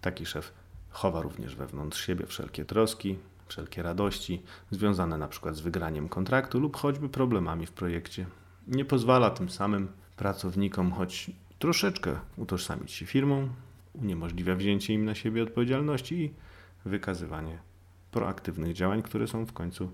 Taki 0.00 0.26
szef 0.26 0.52
chowa 0.90 1.22
również 1.22 1.56
wewnątrz 1.56 2.06
siebie 2.06 2.26
wszelkie 2.26 2.64
troski, 2.64 3.18
wszelkie 3.54 3.82
radości 3.82 4.42
związane 4.70 5.18
na 5.18 5.28
przykład 5.28 5.56
z 5.56 5.60
wygraniem 5.60 6.08
kontraktu 6.08 6.60
lub 6.60 6.76
choćby 6.76 7.08
problemami 7.08 7.66
w 7.66 7.72
projekcie. 7.72 8.26
Nie 8.68 8.84
pozwala 8.84 9.30
tym 9.30 9.50
samym 9.50 9.88
pracownikom 10.16 10.92
choć 10.92 11.30
troszeczkę 11.58 12.16
utożsamić 12.36 12.92
się 12.92 13.06
firmą, 13.06 13.48
uniemożliwia 13.92 14.56
wzięcie 14.56 14.94
im 14.94 15.04
na 15.04 15.14
siebie 15.14 15.42
odpowiedzialności 15.42 16.14
i 16.14 16.34
wykazywanie 16.84 17.58
proaktywnych 18.10 18.72
działań, 18.72 19.02
które 19.02 19.26
są 19.26 19.46
w 19.46 19.52
końcu 19.52 19.92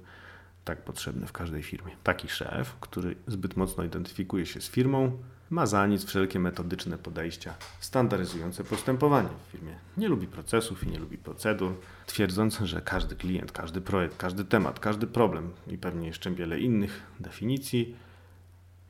tak 0.65 0.85
potrzebne 0.85 1.27
w 1.27 1.33
każdej 1.33 1.63
firmie. 1.63 1.97
Taki 2.05 2.29
szef, 2.29 2.77
który 2.81 3.17
zbyt 3.27 3.57
mocno 3.57 3.85
identyfikuje 3.85 4.47
się 4.47 4.61
z 4.61 4.69
firmą, 4.69 5.19
ma 5.51 5.67
za 5.67 5.87
nic 5.87 6.05
wszelkie 6.05 6.39
metodyczne 6.39 6.99
podejścia 6.99 7.55
standaryzujące 7.81 8.65
postępowanie 8.65 9.29
w 9.29 9.53
firmie. 9.53 9.75
Nie 9.97 10.09
lubi 10.09 10.27
procesów 10.27 10.85
i 10.85 10.91
nie 10.91 10.99
lubi 10.99 11.19
procedur, 11.19 11.73
twierdząc, 12.07 12.59
że 12.59 12.81
każdy 12.81 13.17
klient, 13.17 13.53
każdy 13.53 13.81
projekt, 13.81 14.17
każdy 14.17 14.45
temat, 14.45 14.81
każdy 14.81 15.07
problem 15.07 15.51
i 15.67 15.79
pewnie 15.79 16.07
jeszcze 16.07 16.31
wiele 16.31 16.61
innych 16.61 17.03
definicji 17.21 17.97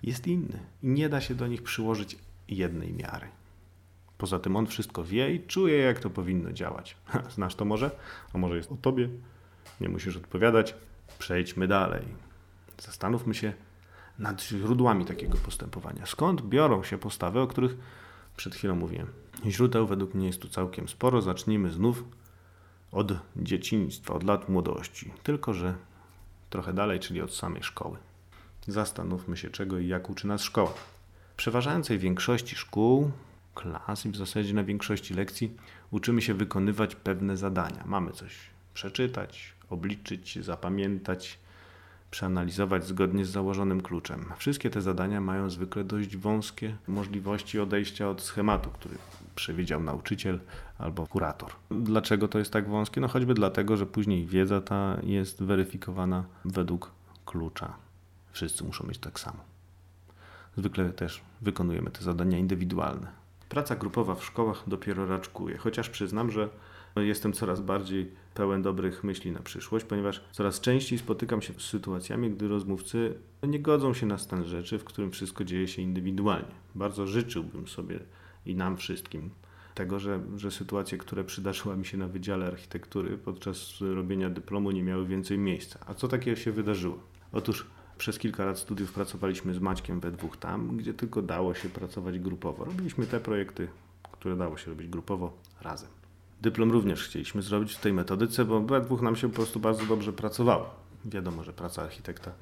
jest 0.03 0.27
inny 0.27 0.59
i 0.83 0.89
nie 0.89 1.09
da 1.09 1.21
się 1.21 1.35
do 1.35 1.47
nich 1.47 1.63
przyłożyć 1.63 2.19
jednej 2.49 2.93
miary. 2.93 3.27
Poza 4.19 4.39
tym 4.39 4.57
on 4.57 4.67
wszystko 4.67 5.05
wie 5.05 5.35
i 5.35 5.47
czuje, 5.47 5.79
jak 5.79 6.01
to 6.01 6.11
powinno 6.11 6.53
działać. 6.53 6.97
Znasz 7.35 7.55
to 7.55 7.65
może? 7.65 7.91
A 8.33 8.39
może 8.39 8.57
jest 8.57 8.73
o 8.73 8.77
tobie? 8.77 9.09
Nie 9.81 9.89
musisz 9.89 10.17
odpowiadać. 10.17 10.75
Przejdźmy 11.19 11.69
dalej. 11.69 12.03
Zastanówmy 12.79 13.35
się 13.35 13.53
nad 14.21 14.43
źródłami 14.43 15.05
takiego 15.05 15.39
postępowania. 15.39 16.07
Skąd 16.07 16.43
biorą 16.43 16.83
się 16.83 16.99
postawy, 16.99 17.41
o 17.41 17.47
których 17.47 17.77
przed 18.37 18.55
chwilą 18.55 18.75
mówiłem? 18.75 19.07
Źródeł 19.47 19.87
według 19.87 20.15
mnie 20.15 20.27
jest 20.27 20.41
tu 20.41 20.49
całkiem 20.49 20.89
sporo. 20.89 21.23
Zacznijmy 21.23 21.71
znów 21.71 22.05
od 22.93 23.13
dzieciństwa, 23.37 24.15
od 24.15 24.25
lat 24.25 24.49
młodości. 24.49 25.13
Tylko, 25.23 25.55
że 25.55 25.75
trochę 26.51 26.73
dalej, 26.73 27.01
czyli 27.01 27.23
od 27.23 27.35
samej 27.35 27.63
szkoły. 27.63 27.97
Zastanówmy 28.67 29.37
się, 29.37 29.51
czego 29.51 29.79
i 29.79 29.87
jak 29.87 30.11
uczy 30.11 30.27
nas 30.27 30.43
szkoła. 30.43 30.73
W 31.33 31.37
przeważającej 31.37 31.99
większości 31.99 32.57
szkół, 32.57 33.11
klas 33.55 34.07
i 34.07 34.11
w 34.11 34.17
zasadzie 34.17 34.55
na 34.55 34.65
większości 34.65 35.15
lekcji 35.15 35.57
uczymy 35.91 36.23
się 36.23 36.35
wykonywać 36.35 36.95
pewne 36.95 37.37
zadania. 37.37 37.85
Mamy 37.87 38.11
coś 38.13 38.37
przeczytać, 38.75 39.55
obliczyć, 39.71 40.45
zapamiętać, 40.45 41.39
przeanalizować 42.11 42.87
zgodnie 42.87 43.25
z 43.25 43.31
założonym 43.31 43.81
kluczem. 43.81 44.25
Wszystkie 44.39 44.71
te 44.71 44.81
zadania 44.81 45.21
mają 45.21 45.51
zwykle 45.51 45.85
dość 45.85 46.17
wąskie 46.17 46.77
możliwości 46.89 47.61
odejścia 47.61 48.09
od 48.09 48.23
schematu, 48.23 48.71
który 48.71 48.95
przewidział 49.35 49.83
nauczyciel 49.83 50.41
albo 50.79 51.07
kurator. 51.07 51.51
Dlaczego 51.71 52.29
to 52.29 52.39
jest 52.39 52.53
tak 52.53 52.69
wąskie? 52.69 53.01
No 53.01 53.09
choćby 53.09 53.35
dlatego, 53.35 53.77
że 53.77 53.87
później 53.87 54.27
wiedza 54.27 54.61
ta 54.61 54.97
jest 55.03 55.43
weryfikowana 55.43 56.25
według 56.45 56.91
klucza. 57.25 57.77
Wszyscy 58.33 58.65
muszą 58.65 58.87
mieć 58.87 58.99
tak 58.99 59.21
samo. 59.21 59.39
Zwykle 60.57 60.91
też 60.91 61.21
wykonujemy 61.41 61.91
te 61.91 62.03
zadania 62.03 62.39
indywidualne. 62.39 63.07
Praca 63.49 63.77
grupowa 63.77 64.15
w 64.15 64.25
szkołach 64.25 64.63
dopiero 64.67 65.07
raczkuje, 65.07 65.59
chociaż 65.59 65.91
przyznam, 65.91 66.31
że 66.31 66.49
jestem 66.97 67.33
coraz 67.33 67.61
bardziej 67.61 68.11
pełen 68.35 68.63
dobrych 68.63 69.05
myśli 69.05 69.33
na 69.33 69.41
przyszłość, 69.41 69.85
ponieważ 69.85 70.25
coraz 70.33 70.61
częściej 70.61 70.99
spotykam 70.99 71.43
się 71.43 71.53
z 71.53 71.63
sytuacjami, 71.63 72.31
gdy 72.31 72.49
rozmówcy 72.49 73.15
nie 73.49 73.61
godzą 73.61 73.95
się 73.95 74.07
na 74.07 74.19
stan 74.19 74.45
rzeczy, 74.45 74.79
w 74.79 74.85
którym 74.85 75.11
wszystko 75.11 75.45
dzieje 75.45 75.69
się 75.69 75.83
indywidualnie. 75.83 76.55
Bardzo 76.75 77.07
życzyłbym 77.07 77.69
sobie 77.69 78.01
i 78.47 78.55
nam 78.55 78.77
wszystkim 78.77 79.31
tego, 79.75 79.99
że, 79.99 80.21
że 80.37 80.51
sytuacje, 80.51 80.99
które 80.99 81.25
przydarzyły 81.25 81.77
mi 81.77 81.87
się 81.87 81.99
na 81.99 82.09
Wydziale 82.09 82.47
Architektury 82.47 83.19
podczas 83.19 83.81
robienia 83.81 84.31
dyplomu 84.31 84.71
nie 84.71 84.83
miały 84.83 85.07
więcej 85.07 85.39
miejsca. 85.39 85.79
A 85.87 85.95
co 85.95 86.09
takiego 86.09 86.37
się 86.37 86.53
wydarzyło? 86.53 86.99
Otóż 87.33 87.67
przez 87.99 88.19
kilka 88.19 88.45
lat 88.45 88.59
studiów 88.59 88.93
pracowaliśmy 88.93 89.55
z 89.55 89.59
Maćkiem 89.59 90.01
we 90.01 90.11
dwóch 90.11 90.37
tam, 90.37 90.77
gdzie 90.77 90.95
tylko 90.95 91.23
dało 91.23 91.55
się 91.55 91.69
pracować 91.69 92.19
grupowo. 92.19 92.65
Robiliśmy 92.65 93.07
te 93.07 93.21
projekty, 93.21 93.69
które 94.13 94.37
dało 94.37 94.57
się 94.57 94.71
robić 94.71 94.89
grupowo 94.89 95.33
razem. 95.61 96.00
Dyplom 96.43 96.71
również 96.71 97.05
chcieliśmy 97.05 97.43
zrobić 97.43 97.75
w 97.75 97.81
tej 97.81 97.93
metodyce, 97.93 98.45
bo 98.45 98.61
we 98.61 98.81
dwóch 98.81 99.03
nam 99.03 99.17
się 99.17 99.29
po 99.29 99.35
prostu 99.35 99.61
bardzo 99.61 99.87
dobrze 99.87 100.13
pracowało. 100.13 100.71
Wiadomo, 101.05 101.45
że 101.45 101.53
praca 101.53 101.83
architekta 101.83 102.33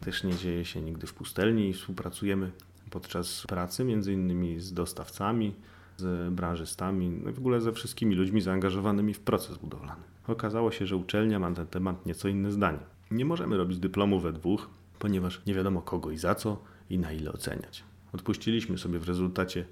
też 0.00 0.24
nie 0.24 0.34
dzieje 0.34 0.64
się 0.64 0.80
nigdy 0.80 1.06
w 1.06 1.14
pustelni 1.14 1.68
i 1.68 1.72
współpracujemy 1.72 2.50
podczas 2.90 3.46
pracy, 3.46 3.84
między 3.84 4.12
innymi 4.12 4.60
z 4.60 4.72
dostawcami, 4.72 5.54
z 5.96 6.34
branżystami, 6.34 7.10
no 7.24 7.32
w 7.32 7.38
ogóle 7.38 7.60
ze 7.60 7.72
wszystkimi 7.72 8.14
ludźmi 8.14 8.40
zaangażowanymi 8.40 9.14
w 9.14 9.20
proces 9.20 9.58
budowlany. 9.58 10.02
Okazało 10.28 10.70
się, 10.70 10.86
że 10.86 10.96
uczelnia 10.96 11.38
ma 11.38 11.50
na 11.50 11.56
ten 11.56 11.66
temat 11.66 12.06
nieco 12.06 12.28
inne 12.28 12.52
zdanie. 12.52 12.78
Nie 13.10 13.24
możemy 13.24 13.56
robić 13.56 13.78
dyplomu 13.78 14.20
we 14.20 14.32
dwóch, 14.32 14.68
ponieważ 14.98 15.42
nie 15.46 15.54
wiadomo 15.54 15.82
kogo 15.82 16.10
i 16.10 16.18
za 16.18 16.34
co 16.34 16.62
i 16.90 16.98
na 16.98 17.12
ile 17.12 17.32
oceniać. 17.32 17.82
Odpuściliśmy 18.12 18.78
sobie 18.78 18.98
w 18.98 19.08
rezultacie 19.08 19.64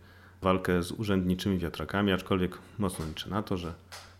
walkę 0.47 0.83
z 0.83 0.93
urzędniczymi 0.93 1.59
wiatrakami, 1.59 2.13
aczkolwiek 2.13 2.59
mocno 2.79 3.07
liczę 3.07 3.31
na 3.31 3.43
to, 3.43 3.57
że 3.57 3.75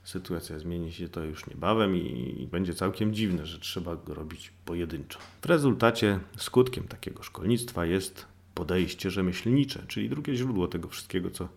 sytuacja 0.05 0.59
zmieni 0.59 0.93
się 0.93 1.09
to 1.09 1.25
już 1.25 1.47
niebawem 1.47 1.97
i 1.97 2.49
będzie 2.53 2.75
całkiem 2.75 3.15
dziwne, 3.15 3.47
że 3.47 3.59
trzeba 3.59 3.97
go 3.97 4.15
robić 4.15 4.53
pojedynczo. 4.65 5.19
W 5.43 5.47
rezultacie 5.47 6.21
skutkiem 6.37 6.89
takiego 6.89 7.23
szkolnictwa 7.23 7.85
jest 7.85 8.27
podejście 8.55 9.11
rzemieślnicze, 9.11 9.83
czyli 9.89 10.09
drugie 10.09 10.35
źródło 10.35 10.69
tego 10.69 10.89
wszystkiego, 10.89 11.31
co 11.31 11.49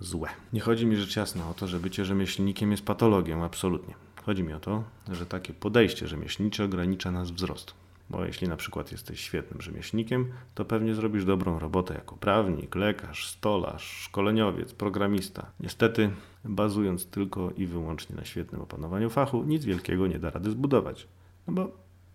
złe. 0.00 0.28
Nie 0.52 0.60
chodzi 0.60 0.86
mi 0.86 0.96
rzecz 0.96 1.16
jasna 1.16 1.50
o 1.50 1.54
to, 1.54 1.66
że 1.66 1.80
bycie 1.80 2.04
rzemieślnikiem 2.04 2.70
jest 2.70 2.84
patologią, 2.84 3.44
absolutnie. 3.44 3.94
Chodzi 4.26 4.42
mi 4.42 4.52
o 4.52 4.60
to, 4.60 4.84
że 5.12 5.26
takie 5.26 5.52
podejście 5.52 6.08
rzemieślnicze 6.08 6.64
ogranicza 6.64 7.10
nas 7.10 7.30
wzrost. 7.30 7.74
Bo 8.10 8.24
jeśli 8.24 8.48
na 8.48 8.56
przykład 8.56 8.92
jesteś 8.92 9.20
świetnym 9.20 9.60
rzemieślnikiem, 9.60 10.32
to 10.54 10.64
pewnie 10.64 10.94
zrobisz 10.94 11.24
dobrą 11.24 11.58
robotę 11.58 11.94
jako 11.94 12.16
prawnik, 12.16 12.74
lekarz, 12.74 13.28
stolarz, 13.28 13.82
szkoleniowiec, 13.82 14.72
programista. 14.72 15.46
Niestety, 15.60 16.10
bazując 16.44 17.06
tylko 17.06 17.50
i 17.56 17.66
wyłącznie 17.66 18.16
na 18.16 18.24
świetnym 18.24 18.60
opanowaniu 18.60 19.10
fachu, 19.10 19.44
nic 19.44 19.64
wielkiego 19.64 20.06
nie 20.06 20.18
da 20.18 20.30
rady 20.30 20.50
zbudować. 20.50 21.08
No 21.46 21.54
bo, 21.54 21.70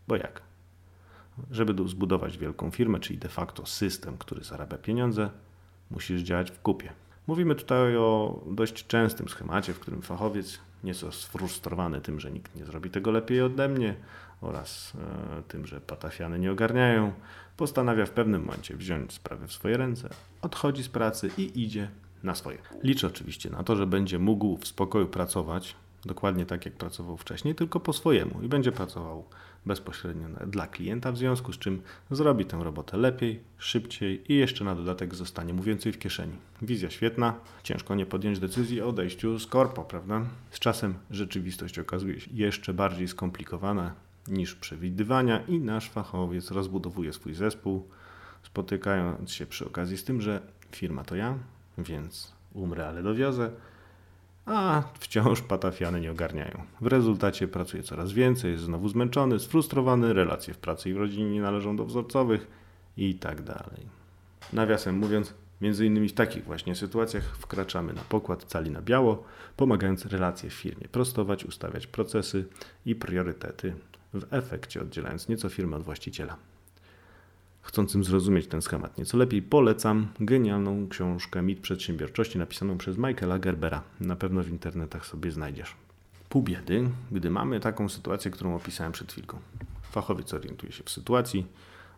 bo 0.08 0.16
jak? 0.16 0.42
Żeby 1.52 1.90
zbudować 1.90 2.38
wielką 2.38 2.72
firmę, 2.72 3.00
czyli 3.00 3.20
de 3.20 3.30
facto 3.30 3.66
system, 3.66 4.18
który 4.18 4.44
zarabia 4.44 4.78
pieniądze, 4.78 5.30
musisz 5.92 6.22
działać 6.22 6.52
w 6.52 6.62
kupie. 6.62 6.94
Mówimy 7.28 7.56
tutaj 7.56 7.98
o 7.98 8.40
dość 8.48 8.88
częstym 8.88 9.30
schemacie, 9.30 9.74
w 9.74 9.80
którym 9.80 10.02
fachowiec, 10.02 10.60
nieco 10.84 11.12
sfrustrowany 11.12 12.02
tym, 12.02 12.20
że 12.20 12.32
nikt 12.32 12.56
nie 12.56 12.66
zrobi 12.66 12.90
tego 12.90 13.12
lepiej 13.12 13.42
ode 13.42 13.70
mnie 13.70 13.96
oraz 14.42 14.94
e, 15.40 15.44
tym, 15.44 15.68
że 15.68 15.82
patafiany 15.82 16.40
nie 16.40 16.52
ogarniają, 16.52 17.14
postanawia 17.58 18.06
w 18.06 18.12
pewnym 18.12 18.42
momencie 18.42 18.76
wziąć 18.76 19.14
sprawę 19.14 19.48
w 19.48 19.54
swoje 19.54 19.78
ręce, 19.78 20.10
odchodzi 20.42 20.84
z 20.84 20.90
pracy 20.90 21.30
i 21.38 21.64
idzie 21.64 21.90
na 22.24 22.36
swoje. 22.36 22.58
Liczę 22.84 23.08
oczywiście 23.08 23.50
na 23.50 23.64
to, 23.64 23.76
że 23.76 23.88
będzie 23.88 24.20
mógł 24.20 24.58
w 24.58 24.68
spokoju 24.68 25.08
pracować, 25.08 25.76
dokładnie 26.06 26.46
tak 26.46 26.66
jak 26.66 26.74
pracował 26.74 27.18
wcześniej, 27.18 27.56
tylko 27.56 27.80
po 27.80 27.94
swojemu 27.94 28.42
i 28.42 28.48
będzie 28.48 28.72
pracował 28.72 29.26
bezpośrednio 29.66 30.28
dla 30.48 30.68
klienta, 30.68 31.12
w 31.12 31.18
związku 31.18 31.54
z 31.54 31.58
czym 31.58 31.82
zrobi 32.12 32.46
tę 32.46 32.64
robotę 32.64 32.98
lepiej, 32.98 33.40
szybciej 33.58 34.32
i 34.32 34.36
jeszcze 34.36 34.64
na 34.64 34.76
dodatek 34.76 35.16
zostanie 35.16 35.54
mu 35.54 35.64
więcej 35.64 35.92
w 35.92 36.00
kieszeni. 36.00 36.34
Wizja 36.62 36.90
świetna, 36.90 37.34
ciężko 37.64 37.96
nie 37.96 38.06
podjąć 38.06 38.40
decyzji 38.40 38.82
o 38.82 38.88
odejściu 38.88 39.40
z 39.40 39.48
korpo, 39.48 39.84
prawda? 39.84 40.22
Z 40.52 40.60
czasem 40.60 40.94
rzeczywistość 41.12 41.80
okazuje 41.80 42.20
się 42.20 42.32
jeszcze 42.34 42.74
bardziej 42.74 43.08
skomplikowana 43.08 43.94
niż 44.28 44.56
przewidywania 44.56 45.42
i 45.48 45.60
nasz 45.60 45.90
fachowiec 45.90 46.52
rozbudowuje 46.52 47.14
swój 47.14 47.34
zespół, 47.34 47.88
spotykając 48.44 49.32
się 49.32 49.46
przy 49.46 49.66
okazji 49.66 49.98
z 49.98 50.04
tym, 50.04 50.22
że 50.22 50.42
firma 50.72 51.04
to 51.04 51.16
ja, 51.16 51.38
więc 51.78 52.34
umrę, 52.54 52.88
ale 52.88 53.04
dowiozę 53.04 53.52
a 54.50 54.84
wciąż 55.00 55.42
patafiany 55.42 56.02
nie 56.02 56.12
ogarniają. 56.12 56.64
W 56.82 56.88
rezultacie 56.88 57.48
pracuje 57.48 57.84
coraz 57.84 58.12
więcej, 58.12 58.52
jest 58.52 58.64
znowu 58.64 58.90
zmęczony, 58.90 59.40
sfrustrowany, 59.40 60.14
relacje 60.14 60.54
w 60.54 60.58
pracy 60.58 60.90
i 60.90 60.94
w 60.94 60.98
rodzinie 60.98 61.30
nie 61.30 61.42
należą 61.42 61.76
do 61.76 61.86
wzorcowych 61.86 62.48
i 62.98 63.16
tak 63.16 63.42
dalej. 63.42 64.00
Nawiasem 64.54 64.98
mówiąc, 64.98 65.34
między 65.62 65.86
innymi 65.86 66.10
w 66.10 66.14
takich 66.14 66.44
właśnie 66.44 66.76
sytuacjach 66.76 67.38
wkraczamy 67.38 67.94
na 67.94 68.02
pokład 68.02 68.44
cali 68.44 68.72
na 68.72 68.82
biało, 68.82 69.24
pomagając 69.58 70.06
relacje 70.06 70.50
w 70.50 70.54
firmie 70.54 70.88
prostować, 70.88 71.46
ustawiać 71.46 71.88
procesy 71.88 72.46
i 72.86 72.96
priorytety, 72.96 73.74
w 74.14 74.34
efekcie 74.34 74.82
oddzielając 74.82 75.28
nieco 75.28 75.50
firmę 75.50 75.78
od 75.78 75.84
właściciela 75.84 76.49
chcącym 77.62 78.04
zrozumieć 78.04 78.48
ten 78.48 78.62
schemat 78.62 78.98
nieco 78.98 79.18
lepiej, 79.18 79.42
polecam 79.42 80.08
genialną 80.20 80.90
książkę 80.90 81.42
Mit 81.42 81.60
Przedsiębiorczości 81.60 82.38
napisaną 82.38 82.78
przez 82.78 82.98
Michaela 82.98 83.40
Gerbera. 83.40 83.84
Na 84.00 84.16
pewno 84.16 84.44
w 84.44 84.50
internetach 84.50 85.06
sobie 85.06 85.32
znajdziesz. 85.32 85.76
Pół 86.30 86.44
biedy, 86.44 86.90
gdy 87.12 87.30
mamy 87.30 87.60
taką 87.60 87.90
sytuację, 87.90 88.32
którą 88.32 88.56
opisałem 88.56 88.92
przed 88.92 89.12
chwilką. 89.12 89.40
Fachowiec 89.92 90.34
orientuje 90.34 90.72
się 90.72 90.84
w 90.84 90.90
sytuacji, 90.90 91.46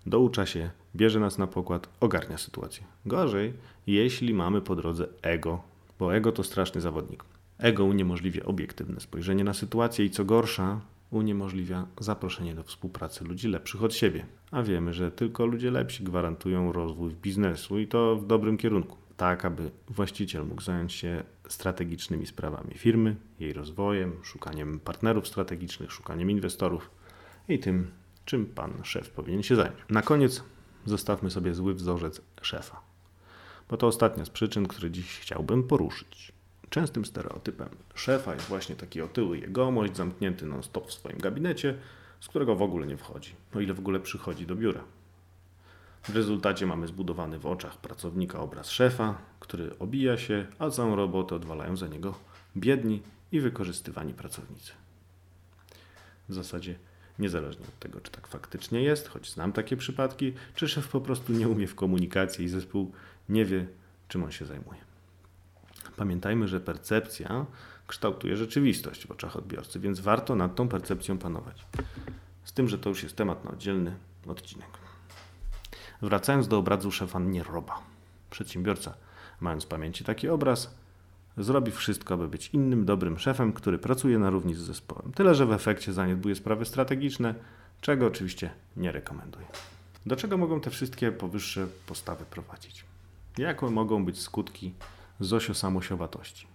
doucza 0.05 0.45
się, 0.45 0.69
bierze 0.95 1.19
nas 1.19 1.37
na 1.37 1.47
pokład, 1.47 1.89
ogarnia 1.99 2.37
sytuację. 2.37 2.83
Gorzej, 3.05 3.53
jeśli 3.87 4.33
mamy 4.33 4.61
po 4.61 4.75
drodze 4.75 5.07
ego, 5.21 5.61
bo 5.99 6.15
ego 6.15 6.31
to 6.31 6.43
straszny 6.43 6.81
zawodnik. 6.81 7.23
Ego 7.57 7.85
uniemożliwia 7.85 8.45
obiektywne 8.45 8.99
spojrzenie 8.99 9.43
na 9.43 9.53
sytuację 9.53 10.05
i 10.05 10.09
co 10.09 10.25
gorsza, 10.25 10.81
uniemożliwia 11.11 11.87
zaproszenie 11.99 12.55
do 12.55 12.63
współpracy 12.63 13.23
ludzi 13.25 13.47
lepszych 13.47 13.83
od 13.83 13.93
siebie. 13.93 14.25
A 14.51 14.63
wiemy, 14.63 14.93
że 14.93 15.11
tylko 15.11 15.45
ludzie 15.45 15.71
lepsi 15.71 16.03
gwarantują 16.03 16.71
rozwój 16.71 17.15
biznesu 17.15 17.79
i 17.79 17.87
to 17.87 18.15
w 18.15 18.27
dobrym 18.27 18.57
kierunku. 18.57 18.97
Tak, 19.17 19.45
aby 19.45 19.71
właściciel 19.89 20.45
mógł 20.45 20.61
zająć 20.61 20.93
się 20.93 21.23
strategicznymi 21.47 22.25
sprawami 22.25 22.73
firmy, 22.77 23.15
jej 23.39 23.53
rozwojem, 23.53 24.13
szukaniem 24.23 24.79
partnerów 24.79 25.27
strategicznych, 25.27 25.91
szukaniem 25.91 26.31
inwestorów 26.31 26.89
i 27.49 27.59
tym, 27.59 27.91
czym 28.25 28.45
pan 28.45 28.73
szef 28.83 29.09
powinien 29.09 29.43
się 29.43 29.55
zająć. 29.55 29.77
Na 29.89 30.01
koniec 30.01 30.43
zostawmy 30.85 31.31
sobie 31.31 31.53
zły 31.53 31.73
wzorzec 31.73 32.21
szefa, 32.41 32.81
bo 33.69 33.77
to 33.77 33.87
ostatnia 33.87 34.25
z 34.25 34.29
przyczyn, 34.29 34.67
które 34.67 34.91
dziś 34.91 35.19
chciałbym 35.19 35.63
poruszyć. 35.63 36.31
Częstym 36.71 37.05
stereotypem 37.05 37.69
szefa 37.95 38.33
jest 38.33 38.45
właśnie 38.45 38.75
taki 38.75 39.01
otyły 39.01 39.37
jegomość, 39.37 39.97
zamknięty 39.97 40.45
non-stop 40.45 40.87
w 40.87 40.93
swoim 40.93 41.17
gabinecie, 41.17 41.77
z 42.19 42.27
którego 42.27 42.55
w 42.55 42.61
ogóle 42.61 42.87
nie 42.87 42.97
wchodzi, 42.97 43.35
o 43.55 43.59
ile 43.59 43.73
w 43.73 43.79
ogóle 43.79 43.99
przychodzi 43.99 44.45
do 44.45 44.55
biura. 44.55 44.83
W 46.03 46.15
rezultacie 46.15 46.65
mamy 46.65 46.87
zbudowany 46.87 47.39
w 47.39 47.45
oczach 47.45 47.77
pracownika 47.77 48.39
obraz 48.39 48.69
szefa, 48.69 49.17
który 49.39 49.79
obija 49.79 50.17
się, 50.17 50.47
a 50.59 50.69
całą 50.69 50.95
robotę 50.95 51.35
odwalają 51.35 51.77
za 51.77 51.87
niego 51.87 52.15
biedni 52.57 53.01
i 53.31 53.39
wykorzystywani 53.39 54.13
pracownicy. 54.13 54.71
W 56.29 56.33
zasadzie 56.33 56.75
niezależnie 57.19 57.65
od 57.65 57.79
tego, 57.79 58.01
czy 58.01 58.11
tak 58.11 58.27
faktycznie 58.27 58.83
jest, 58.83 59.07
choć 59.07 59.31
znam 59.33 59.51
takie 59.51 59.77
przypadki, 59.77 60.33
czy 60.55 60.67
szef 60.67 60.87
po 60.87 61.01
prostu 61.01 61.33
nie 61.33 61.47
umie 61.47 61.67
w 61.67 61.75
komunikacji 61.75 62.45
i 62.45 62.49
zespół 62.49 62.91
nie 63.29 63.45
wie, 63.45 63.67
czym 64.07 64.23
on 64.23 64.31
się 64.31 64.45
zajmuje. 64.45 64.90
Pamiętajmy, 66.01 66.47
że 66.47 66.59
percepcja 66.59 67.45
kształtuje 67.87 68.37
rzeczywistość 68.37 69.07
w 69.07 69.11
oczach 69.11 69.35
odbiorcy, 69.35 69.79
więc 69.79 69.99
warto 69.99 70.35
nad 70.35 70.55
tą 70.55 70.67
percepcją 70.67 71.17
panować. 71.17 71.65
Z 72.43 72.53
tym, 72.53 72.67
że 72.67 72.77
to 72.77 72.89
już 72.89 73.03
jest 73.03 73.15
temat 73.15 73.45
na 73.45 73.51
oddzielny 73.51 73.95
odcinek. 74.27 74.67
Wracając 76.01 76.47
do 76.47 76.57
obrazu 76.57 76.91
szefa 76.91 77.19
Nieroba. 77.19 77.79
Przedsiębiorca, 78.29 78.93
mając 79.39 79.63
w 79.63 79.67
pamięci 79.67 80.03
taki 80.03 80.29
obraz, 80.29 80.75
zrobi 81.37 81.71
wszystko, 81.71 82.13
aby 82.13 82.27
być 82.27 82.49
innym, 82.49 82.85
dobrym 82.85 83.19
szefem, 83.19 83.53
który 83.53 83.77
pracuje 83.77 84.19
na 84.19 84.29
równi 84.29 84.53
z 84.53 84.59
zespołem. 84.59 85.11
Tyle, 85.13 85.35
że 85.35 85.45
w 85.45 85.51
efekcie 85.51 85.93
zaniedbuje 85.93 86.35
sprawy 86.35 86.65
strategiczne, 86.65 87.35
czego 87.81 88.07
oczywiście 88.07 88.51
nie 88.77 88.91
rekomenduję. 88.91 89.45
Do 90.05 90.15
czego 90.15 90.37
mogą 90.37 90.61
te 90.61 90.69
wszystkie 90.69 91.11
powyższe 91.11 91.67
postawy 91.87 92.25
prowadzić? 92.25 92.85
Jakie 93.37 93.65
mogą 93.65 94.05
być 94.05 94.21
skutki 94.21 94.73
zosio-samosiowatości? 95.21 96.47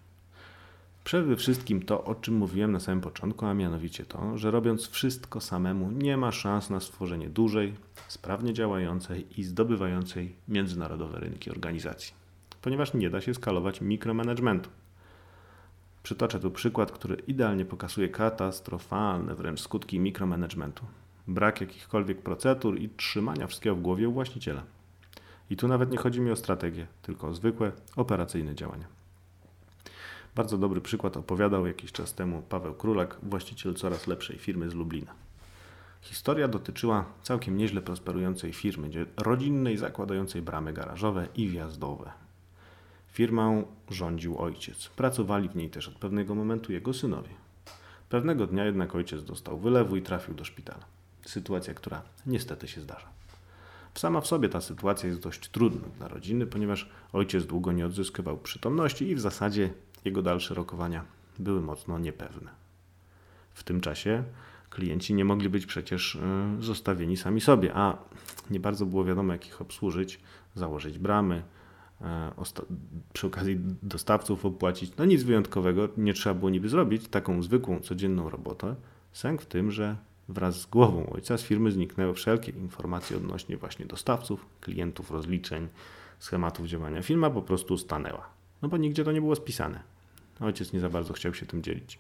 Przede 1.04 1.37
wszystkim 1.37 1.82
to, 1.82 2.04
o 2.04 2.14
czym 2.14 2.35
mówiłem 2.35 2.73
na 2.73 2.80
samym 2.80 3.00
początku, 3.00 3.46
a 3.46 3.54
mianowicie 3.54 4.04
to, 4.04 4.38
że 4.38 4.50
robiąc 4.50 4.88
wszystko 4.88 5.40
samemu, 5.40 5.90
nie 5.90 6.16
ma 6.16 6.32
szans 6.32 6.70
na 6.70 6.80
stworzenie 6.80 7.28
dużej, 7.28 7.75
sprawnie 8.08 8.52
działającej 8.52 9.40
i 9.40 9.44
zdobywającej 9.44 10.37
międzynarodowe 10.49 11.20
rynki 11.20 11.50
organizacji, 11.50 12.14
ponieważ 12.62 12.94
nie 12.94 13.11
da 13.11 13.20
się 13.20 13.35
skalować 13.35 13.80
mikromanagementu. 13.80 14.70
Przytoczę 16.02 16.40
tu 16.40 16.50
przykład, 16.50 16.92
który 16.92 17.16
idealnie 17.16 17.64
pokazuje 17.64 18.08
katastrofalne 18.08 19.35
wręcz 19.35 19.61
skutki 19.61 20.00
mikromanagementu. 20.00 20.85
Brak 21.28 21.61
jakichkolwiek 21.61 22.23
procedur 22.23 22.80
i 22.80 22.88
trzymania 22.88 23.46
wszystkiego 23.46 23.76
w 23.76 23.82
głowie 23.82 24.08
u 24.08 24.12
właściciela. 24.12 24.62
I 25.50 25.56
tu 25.56 25.68
nawet 25.68 25.90
nie 25.90 25.98
chodzi 25.98 26.20
mi 26.20 26.30
o 26.30 26.36
strategię, 26.36 26.86
tylko 27.02 27.28
o 27.28 27.34
zwykłe, 27.34 27.72
operacyjne 27.96 28.54
działania. 28.54 28.86
Bardzo 30.34 30.58
dobry 30.58 30.80
przykład 30.80 31.16
opowiadał 31.16 31.66
jakiś 31.66 31.92
czas 31.92 32.14
temu 32.14 32.42
Paweł 32.42 32.74
Królak, 32.74 33.16
właściciel 33.22 33.74
coraz 33.74 34.06
lepszej 34.06 34.38
firmy 34.38 34.70
z 34.70 34.74
Lublina. 34.74 35.12
Historia 36.00 36.48
dotyczyła 36.48 37.04
całkiem 37.22 37.56
nieźle 37.56 37.82
prosperującej 37.82 38.52
firmy, 38.52 39.06
rodzinnej 39.16 39.76
zakładającej 39.76 40.42
bramy 40.42 40.72
garażowe 40.72 41.28
i 41.34 41.48
wjazdowe. 41.48 42.10
Firmą 43.12 43.64
rządził 43.90 44.38
ojciec. 44.38 44.88
Pracowali 44.88 45.48
w 45.48 45.56
niej 45.56 45.70
też 45.70 45.88
od 45.88 45.94
pewnego 45.94 46.34
momentu 46.34 46.72
jego 46.72 46.94
synowie. 46.94 47.30
Pewnego 48.08 48.46
dnia 48.46 48.64
jednak 48.64 48.94
ojciec 48.94 49.24
dostał 49.24 49.58
wylewu 49.58 49.96
i 49.96 50.02
trafił 50.02 50.34
do 50.34 50.44
szpitala. 50.44 50.84
Sytuacja, 51.26 51.74
która 51.74 52.02
niestety 52.26 52.68
się 52.68 52.80
zdarza. 52.80 53.08
Sama 53.96 54.20
w 54.20 54.26
sobie 54.26 54.48
ta 54.48 54.60
sytuacja 54.60 55.08
jest 55.08 55.20
dość 55.20 55.48
trudna 55.48 55.88
dla 55.98 56.08
rodziny, 56.08 56.46
ponieważ 56.46 56.90
ojciec 57.12 57.46
długo 57.46 57.72
nie 57.72 57.86
odzyskiwał 57.86 58.38
przytomności 58.38 59.08
i 59.08 59.14
w 59.14 59.20
zasadzie 59.20 59.70
jego 60.04 60.22
dalsze 60.22 60.54
rokowania 60.54 61.04
były 61.38 61.60
mocno 61.60 61.98
niepewne. 61.98 62.50
W 63.54 63.64
tym 63.64 63.80
czasie 63.80 64.24
klienci 64.70 65.14
nie 65.14 65.24
mogli 65.24 65.48
być 65.48 65.66
przecież 65.66 66.14
y, 66.14 66.18
zostawieni 66.60 67.16
sami 67.16 67.40
sobie, 67.40 67.75
a 67.75 67.99
nie 68.50 68.60
bardzo 68.60 68.86
było 68.86 69.04
wiadomo, 69.04 69.32
jak 69.32 69.47
ich 69.47 69.60
obsłużyć, 69.60 70.21
założyć 70.54 70.99
bramy, 70.99 71.42
e, 72.00 72.32
przy 73.12 73.26
okazji 73.26 73.58
dostawców 73.82 74.47
opłacić. 74.47 74.92
No 74.97 75.04
nic 75.04 75.23
wyjątkowego, 75.23 75.88
nie 75.97 76.14
trzeba 76.14 76.34
było 76.34 76.50
niby 76.50 76.68
zrobić 76.68 77.08
taką 77.08 77.42
zwykłą, 77.42 77.80
codzienną 77.80 78.30
robotę. 78.30 78.75
Sęk 79.12 79.42
w 79.42 79.47
tym, 79.47 79.71
że 79.71 79.97
wraz 80.28 80.60
z 80.60 80.67
głową 80.67 81.10
ojca 81.10 81.39
z 81.39 81.43
firmy 81.43 81.73
zniknęły 81.73 82.15
wszelkie 82.15 82.52
informacje 82.52 83.17
odnośnie 83.17 83.56
właśnie 83.56 83.86
dostawców, 83.86 84.47
klientów, 84.60 85.10
rozliczeń, 85.10 85.69
schematów 86.19 86.67
działania. 86.67 87.02
Firma 87.02 87.30
po 87.30 87.43
prostu 87.43 87.78
stanęła. 87.78 88.28
No 88.62 88.69
bo 88.69 88.76
nigdzie 88.76 89.04
to 89.04 89.12
nie 89.12 89.21
było 89.21 89.36
spisane. 89.36 89.82
Ojciec 90.41 90.73
nie 90.73 90.80
za 90.80 90.89
bardzo 90.89 91.12
chciał 91.12 91.34
się 91.34 91.47
tym 91.47 91.62
dzielić. 91.62 91.99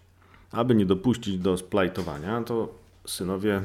Aby 0.50 0.74
nie 0.74 0.86
dopuścić 0.86 1.38
do 1.38 1.56
splajtowania, 1.56 2.42
to 2.42 2.74
synowie 3.06 3.62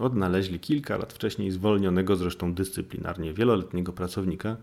odnaleźli 0.00 0.60
kilka 0.60 0.96
lat 0.96 1.12
wcześniej 1.12 1.50
zwolnionego 1.50 2.16
zresztą 2.16 2.54
dyscyplinarnie 2.54 3.34
wieloletniego 3.34 3.92
pracownika, 3.92 4.56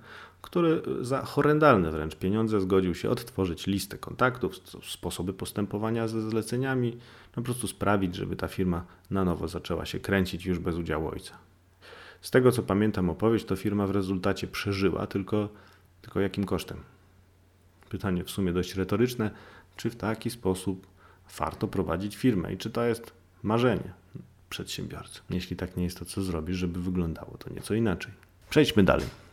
który 0.45 0.81
za 1.01 1.21
horrendalne 1.21 1.91
wręcz 1.91 2.15
pieniądze 2.15 2.61
zgodził 2.61 2.95
się 2.95 3.09
odtworzyć 3.09 3.67
listę 3.67 3.97
kontaktów, 3.97 4.55
sposoby 4.83 5.33
postępowania 5.33 6.07
ze 6.07 6.29
zleceniami, 6.29 6.91
no 7.27 7.35
po 7.35 7.41
prostu 7.41 7.67
sprawić, 7.67 8.15
żeby 8.15 8.35
ta 8.35 8.47
firma 8.47 8.85
na 9.11 9.25
nowo 9.25 9.47
zaczęła 9.47 9.85
się 9.85 9.99
kręcić 9.99 10.45
już 10.45 10.59
bez 10.59 10.75
udziału 10.75 11.07
ojca. 11.07 11.37
Z 12.21 12.31
tego 12.31 12.51
co 12.51 12.63
pamiętam 12.63 13.09
opowieść, 13.09 13.45
to 13.45 13.55
firma 13.55 13.87
w 13.87 13.91
rezultacie 13.91 14.47
przeżyła, 14.47 15.07
tylko, 15.07 15.49
tylko 16.01 16.19
jakim 16.19 16.43
kosztem? 16.43 16.77
Pytanie 17.89 18.23
w 18.23 18.29
sumie 18.29 18.53
dość 18.53 18.75
retoryczne, 18.75 19.31
czy 19.75 19.89
w 19.89 19.95
taki 19.95 20.29
sposób 20.29 20.87
warto 21.39 21.67
prowadzić 21.67 22.15
firmę 22.15 22.53
i 22.53 22.57
czy 22.57 22.69
to 22.69 22.83
jest 22.83 23.13
marzenie 23.43 23.93
przedsiębiorcy. 24.49 25.19
Jeśli 25.29 25.55
tak 25.55 25.77
nie 25.77 25.83
jest, 25.83 25.99
to 25.99 26.05
co 26.05 26.23
zrobić, 26.23 26.57
żeby 26.57 26.81
wyglądało 26.81 27.37
to 27.37 27.53
nieco 27.53 27.73
inaczej. 27.73 28.11
Przejdźmy 28.49 28.83
dalej. 28.83 29.24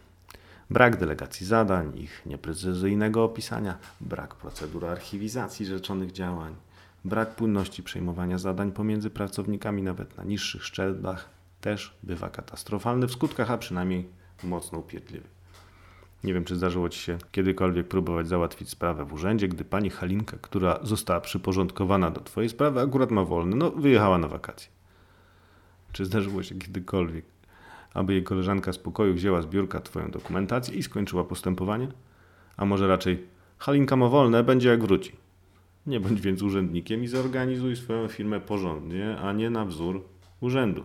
Brak 0.72 0.96
delegacji 0.96 1.46
zadań, 1.46 1.98
ich 1.98 2.22
nieprecyzyjnego 2.26 3.24
opisania, 3.24 3.78
brak 4.00 4.34
procedury 4.34 4.88
archiwizacji 4.88 5.66
rzeczonych 5.66 6.12
działań, 6.12 6.54
brak 7.04 7.34
płynności 7.34 7.82
przejmowania 7.82 8.38
zadań 8.38 8.72
pomiędzy 8.72 9.10
pracownikami 9.10 9.82
nawet 9.82 10.16
na 10.16 10.24
niższych 10.24 10.64
szczeblach 10.64 11.28
też 11.60 11.96
bywa 12.02 12.30
katastrofalny 12.30 13.06
w 13.06 13.12
skutkach, 13.12 13.50
a 13.50 13.58
przynajmniej 13.58 14.08
mocno 14.44 14.78
upierdliwy. 14.78 15.26
Nie 16.24 16.34
wiem, 16.34 16.44
czy 16.44 16.56
zdarzyło 16.56 16.88
Ci 16.88 17.00
się 17.00 17.18
kiedykolwiek 17.32 17.88
próbować 17.88 18.28
załatwić 18.28 18.68
sprawę 18.68 19.04
w 19.04 19.12
urzędzie, 19.12 19.48
gdy 19.48 19.64
pani 19.64 19.90
Halinka, 19.90 20.36
która 20.42 20.78
została 20.82 21.20
przyporządkowana 21.20 22.10
do 22.10 22.20
Twojej 22.20 22.48
sprawy, 22.50 22.80
akurat 22.80 23.10
ma 23.10 23.24
wolny, 23.24 23.56
no 23.56 23.70
wyjechała 23.70 24.18
na 24.18 24.28
wakacje. 24.28 24.68
Czy 25.92 26.04
zdarzyło 26.04 26.42
się 26.42 26.54
kiedykolwiek, 26.54 27.24
aby 27.94 28.12
jej 28.12 28.22
koleżanka 28.22 28.72
z 28.72 28.78
pokoju 28.78 29.14
wzięła 29.14 29.42
z 29.42 29.46
biurka 29.46 29.80
Twoją 29.80 30.10
dokumentację 30.10 30.74
i 30.74 30.82
skończyła 30.82 31.24
postępowanie? 31.24 31.88
A 32.56 32.64
może 32.64 32.88
raczej 32.88 33.26
Halinka 33.58 33.96
ma 33.96 34.08
wolne, 34.08 34.44
będzie 34.44 34.68
jak 34.68 34.82
wróci. 34.82 35.12
Nie 35.86 36.00
bądź 36.00 36.20
więc 36.20 36.42
urzędnikiem 36.42 37.04
i 37.04 37.08
zorganizuj 37.08 37.76
swoją 37.76 38.08
firmę 38.08 38.40
porządnie, 38.40 39.16
a 39.16 39.32
nie 39.32 39.50
na 39.50 39.64
wzór 39.64 40.04
urzędu. 40.40 40.84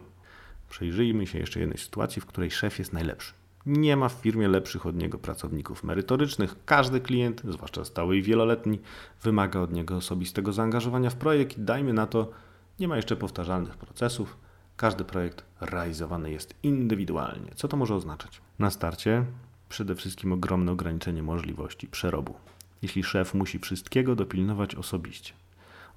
Przejrzyjmy 0.69 1.27
się 1.27 1.39
jeszcze 1.39 1.59
jednej 1.59 1.77
sytuacji, 1.77 2.21
w 2.21 2.25
której 2.25 2.51
szef 2.51 2.79
jest 2.79 2.93
najlepszy. 2.93 3.33
Nie 3.65 3.97
ma 3.97 4.09
w 4.09 4.13
firmie 4.13 4.47
lepszych 4.47 4.85
od 4.85 4.95
niego 4.95 5.17
pracowników 5.17 5.83
merytorycznych. 5.83 6.55
Każdy 6.65 6.99
klient, 6.99 7.41
zwłaszcza 7.49 7.85
stały 7.85 8.17
i 8.17 8.21
wieloletni, 8.21 8.79
wymaga 9.23 9.59
od 9.59 9.73
niego 9.73 9.95
osobistego 9.95 10.53
zaangażowania 10.53 11.09
w 11.09 11.15
projekt 11.15 11.57
i 11.57 11.61
dajmy 11.61 11.93
na 11.93 12.07
to, 12.07 12.31
nie 12.79 12.87
ma 12.87 12.95
jeszcze 12.95 13.15
powtarzalnych 13.15 13.77
procesów. 13.77 14.37
Każdy 14.77 15.03
projekt 15.03 15.43
realizowany 15.61 16.31
jest 16.31 16.53
indywidualnie. 16.63 17.51
Co 17.55 17.67
to 17.67 17.77
może 17.77 17.95
oznaczać? 17.95 18.41
Na 18.59 18.69
starcie 18.69 19.25
przede 19.69 19.95
wszystkim 19.95 20.33
ogromne 20.33 20.71
ograniczenie 20.71 21.23
możliwości 21.23 21.87
przerobu. 21.87 22.33
Jeśli 22.81 23.03
szef 23.03 23.33
musi 23.33 23.59
wszystkiego 23.59 24.15
dopilnować 24.15 24.75
osobiście, 24.75 25.33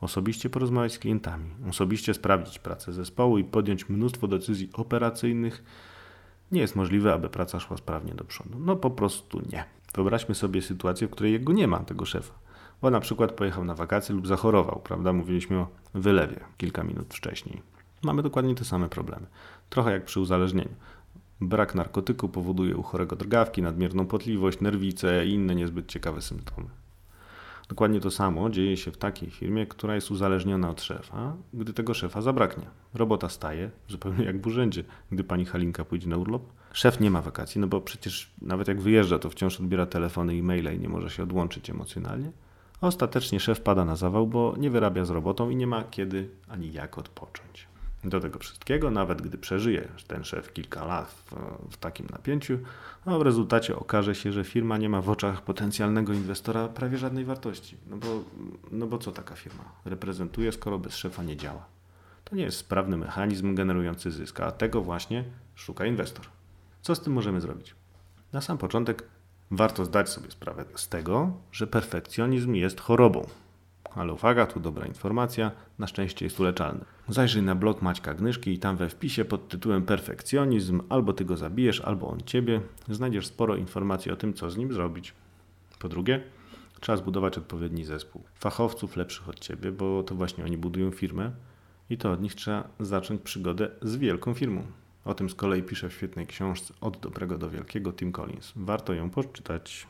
osobiście 0.01 0.51
porozmawiać 0.51 0.93
z 0.93 0.99
klientami, 0.99 1.51
osobiście 1.69 2.15
sprawdzić 2.15 2.59
pracę 2.59 2.93
zespołu 2.93 3.39
i 3.39 3.45
podjąć 3.45 3.89
mnóstwo 3.89 4.29
decyzji 4.29 4.71
operacyjnych, 4.73 5.65
nie 6.53 6.61
jest 6.61 6.77
możliwe, 6.77 7.13
aby 7.13 7.29
praca 7.29 7.61
szła 7.61 7.77
sprawnie 7.77 8.15
do 8.15 8.25
przodu. 8.25 8.59
No 8.59 8.77
po 8.77 8.91
prostu 8.91 9.43
nie. 9.53 9.65
Wyobraźmy 9.95 10.35
sobie 10.35 10.63
sytuację, 10.63 11.07
w 11.07 11.11
której 11.11 11.33
jego 11.33 11.53
nie 11.53 11.69
ma, 11.69 11.79
tego 11.81 12.05
szefa. 12.05 12.35
Bo 12.83 12.91
na 12.91 13.01
przykład 13.01 13.33
pojechał 13.33 13.65
na 13.65 13.75
wakacje 13.75 14.15
lub 14.15 14.27
zachorował, 14.27 14.81
prawda? 14.85 15.13
Mówiliśmy 15.13 15.57
o 15.59 15.69
wylewie 15.95 16.41
kilka 16.57 16.85
minut 16.85 17.15
wcześniej. 17.15 17.63
Mamy 18.03 18.23
dokładnie 18.23 18.55
te 18.55 18.65
same 18.65 18.89
problemy. 18.89 19.27
Trochę 19.71 19.93
jak 19.93 20.05
przy 20.05 20.21
uzależnieniu. 20.21 20.75
Brak 21.41 21.75
narkotyku 21.75 22.29
powoduje 22.29 22.77
u 22.77 22.83
chorego 22.83 23.17
drgawki, 23.17 23.63
nadmierną 23.63 24.07
potliwość, 24.07 24.61
nerwice 24.61 25.27
i 25.27 25.33
inne 25.33 25.55
niezbyt 25.55 25.89
ciekawe 25.89 26.23
symptomy. 26.23 26.69
Dokładnie 27.69 28.01
to 28.01 28.11
samo 28.11 28.51
dzieje 28.51 28.77
się 28.77 28.91
w 28.91 28.97
takiej 28.97 29.31
firmie, 29.31 29.67
która 29.67 29.95
jest 29.95 30.11
uzależniona 30.11 30.71
od 30.71 30.83
szefa, 30.83 31.37
gdy 31.55 31.73
tego 31.73 31.95
szefa 31.95 32.23
zabraknie. 32.23 32.67
Robota 32.95 33.29
staje, 33.29 33.71
zupełnie 33.89 34.25
jak 34.25 34.43
w 34.43 34.47
urzędzie, 34.47 34.85
gdy 35.13 35.25
pani 35.25 35.45
Halinka 35.45 35.85
pójdzie 35.85 36.09
na 36.09 36.17
urlop. 36.17 36.43
Szef 36.73 37.01
nie 37.01 37.11
ma 37.11 37.23
wakacji, 37.23 37.61
no 37.61 37.67
bo 37.67 37.81
przecież 37.81 38.31
nawet 38.43 38.69
jak 38.69 38.81
wyjeżdża, 38.81 39.19
to 39.19 39.31
wciąż 39.31 39.61
odbiera 39.61 39.87
telefony 39.87 40.37
i 40.37 40.43
maile 40.43 40.75
i 40.75 40.79
nie 40.79 40.89
może 40.89 41.11
się 41.11 41.23
odłączyć 41.23 41.71
emocjonalnie. 41.71 42.33
ostatecznie 42.81 43.41
szef 43.41 43.61
pada 43.61 43.85
na 43.85 43.97
zawał, 43.97 44.27
bo 44.27 44.55
nie 44.59 44.71
wyrabia 44.71 45.05
z 45.05 45.11
robotą 45.11 45.51
i 45.51 45.57
nie 45.57 45.67
ma 45.67 45.85
kiedy 45.85 46.31
ani 46.49 46.73
jak 46.73 46.99
odpocząć. 46.99 47.70
Do 48.05 48.21
tego 48.21 48.39
wszystkiego, 48.39 48.91
nawet 48.91 49.23
gdy 49.23 49.39
przeżyje 49.39 49.89
ten 50.07 50.25
szef 50.25 50.53
kilka 50.53 50.85
lat 50.85 51.11
w, 51.11 51.35
w 51.71 51.77
takim 51.77 52.07
napięciu, 52.07 52.59
no 53.07 53.19
w 53.19 53.23
rezultacie 53.23 53.77
okaże 53.77 54.15
się, 54.15 54.33
że 54.33 54.45
firma 54.45 54.79
nie 54.79 54.89
ma 54.89 55.01
w 55.01 55.11
oczach 55.11 55.43
potencjalnego 55.43 56.13
inwestora 56.13 56.69
prawie 56.69 56.99
żadnej 56.99 57.25
wartości. 57.25 57.77
No 57.87 57.97
bo, 57.97 58.07
no 58.71 58.87
bo 58.87 58.99
co 58.99 59.13
taka 59.13 59.35
firma 59.35 59.65
reprezentuje, 59.85 60.53
skoro 60.53 60.79
bez 60.79 60.97
szefa 60.97 61.23
nie 61.23 61.37
działa? 61.37 61.65
To 62.25 62.37
nie 62.37 62.43
jest 62.43 62.57
sprawny 62.57 62.97
mechanizm 62.97 63.55
generujący 63.55 64.11
zysk, 64.11 64.41
a 64.41 64.53
tego 64.53 64.83
właśnie 64.83 65.25
szuka 65.55 65.87
inwestor. 65.87 66.27
Co 66.83 66.95
z 66.95 67.01
tym 67.01 67.13
możemy 67.13 67.41
zrobić? 67.41 67.75
Na 68.33 68.41
sam 68.41 68.59
początek 68.59 69.05
warto 69.51 69.85
zdać 69.85 70.09
sobie 70.09 70.31
sprawę 70.31 70.65
z 70.75 70.89
tego, 70.89 71.33
że 71.53 71.67
perfekcjonizm 71.67 72.55
jest 72.55 72.81
chorobą. 72.81 73.27
Ale 73.95 74.13
uwaga, 74.13 74.47
tu 74.47 74.61
dobra 74.61 74.87
informacja, 74.87 75.51
na 75.79 75.87
szczęście 75.87 76.27
jest 76.27 76.41
uleczalny. 76.41 76.85
Zajrzyj 77.09 77.43
na 77.43 77.55
blog 77.55 77.83
Maćka 77.83 78.15
Gnyszki 78.15 78.53
i 78.53 78.59
tam 78.59 78.77
we 78.77 78.89
wpisie 78.89 79.25
pod 79.25 79.49
tytułem 79.49 79.83
Perfekcjonizm 79.83 80.81
albo 80.89 81.13
ty 81.13 81.25
go 81.25 81.37
zabijesz, 81.37 81.81
albo 81.81 82.09
on 82.09 82.21
ciebie 82.27 82.61
znajdziesz 82.89 83.27
sporo 83.27 83.57
informacji 83.57 84.13
o 84.13 84.17
tym, 84.17 84.35
co 84.35 84.51
z 84.51 84.57
nim 84.57 84.73
zrobić. 84.73 85.15
Po 85.79 85.89
drugie, 85.89 86.23
trzeba 86.81 86.97
zbudować 86.97 87.39
odpowiedni 87.39 87.85
zespół. 87.85 88.23
Fachowców 88.35 88.97
lepszych 88.97 89.29
od 89.29 89.41
ciebie, 89.41 89.73
bo 89.73 90.03
to 90.03 90.15
właśnie 90.15 90.45
oni 90.45 90.59
budują 90.59 90.91
firmę 90.91 91.31
i 91.91 91.99
to 91.99 92.13
od 92.13 92.23
nich 92.23 92.35
trzeba 92.35 92.69
zacząć 92.81 93.23
przygodę 93.23 93.69
z 93.83 93.97
wielką 93.97 94.35
firmą. 94.35 94.63
O 95.05 95.15
tym 95.15 95.31
z 95.31 95.35
kolei 95.35 95.63
pisze 95.63 95.89
w 95.89 95.93
świetnej 95.93 96.27
książce 96.27 96.75
Od 96.81 96.97
dobrego 96.97 97.39
do 97.39 97.51
wielkiego 97.51 97.93
Tim 97.93 98.13
Collins. 98.13 98.53
Warto 98.57 98.95
ją 98.95 99.11
poczytać. 99.11 99.87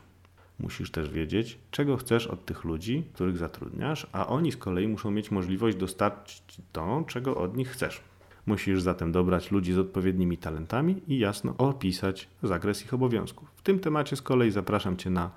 Musisz 0.61 0.91
też 0.91 1.09
wiedzieć, 1.09 1.57
czego 1.71 1.97
chcesz 1.97 2.27
od 2.27 2.45
tych 2.45 2.63
ludzi, 2.63 3.03
których 3.13 3.37
zatrudniasz, 3.37 4.07
a 4.11 4.27
oni 4.27 4.51
z 4.51 4.57
kolei 4.57 4.87
muszą 4.87 5.11
mieć 5.11 5.31
możliwość 5.31 5.77
dostarczyć 5.77 6.43
to, 6.71 7.03
czego 7.07 7.37
od 7.37 7.57
nich 7.57 7.69
chcesz. 7.69 8.01
Musisz 8.45 8.81
zatem 8.81 9.11
dobrać 9.11 9.51
ludzi 9.51 9.73
z 9.73 9.77
odpowiednimi 9.77 10.37
talentami 10.37 11.01
i 11.07 11.19
jasno 11.19 11.55
opisać 11.57 12.27
zakres 12.43 12.85
ich 12.85 12.93
obowiązków. 12.93 13.51
W 13.55 13.61
tym 13.61 13.79
temacie 13.79 14.15
z 14.15 14.21
kolei 14.21 14.51
zapraszam 14.51 14.97
Cię 14.97 15.09
na 15.09 15.31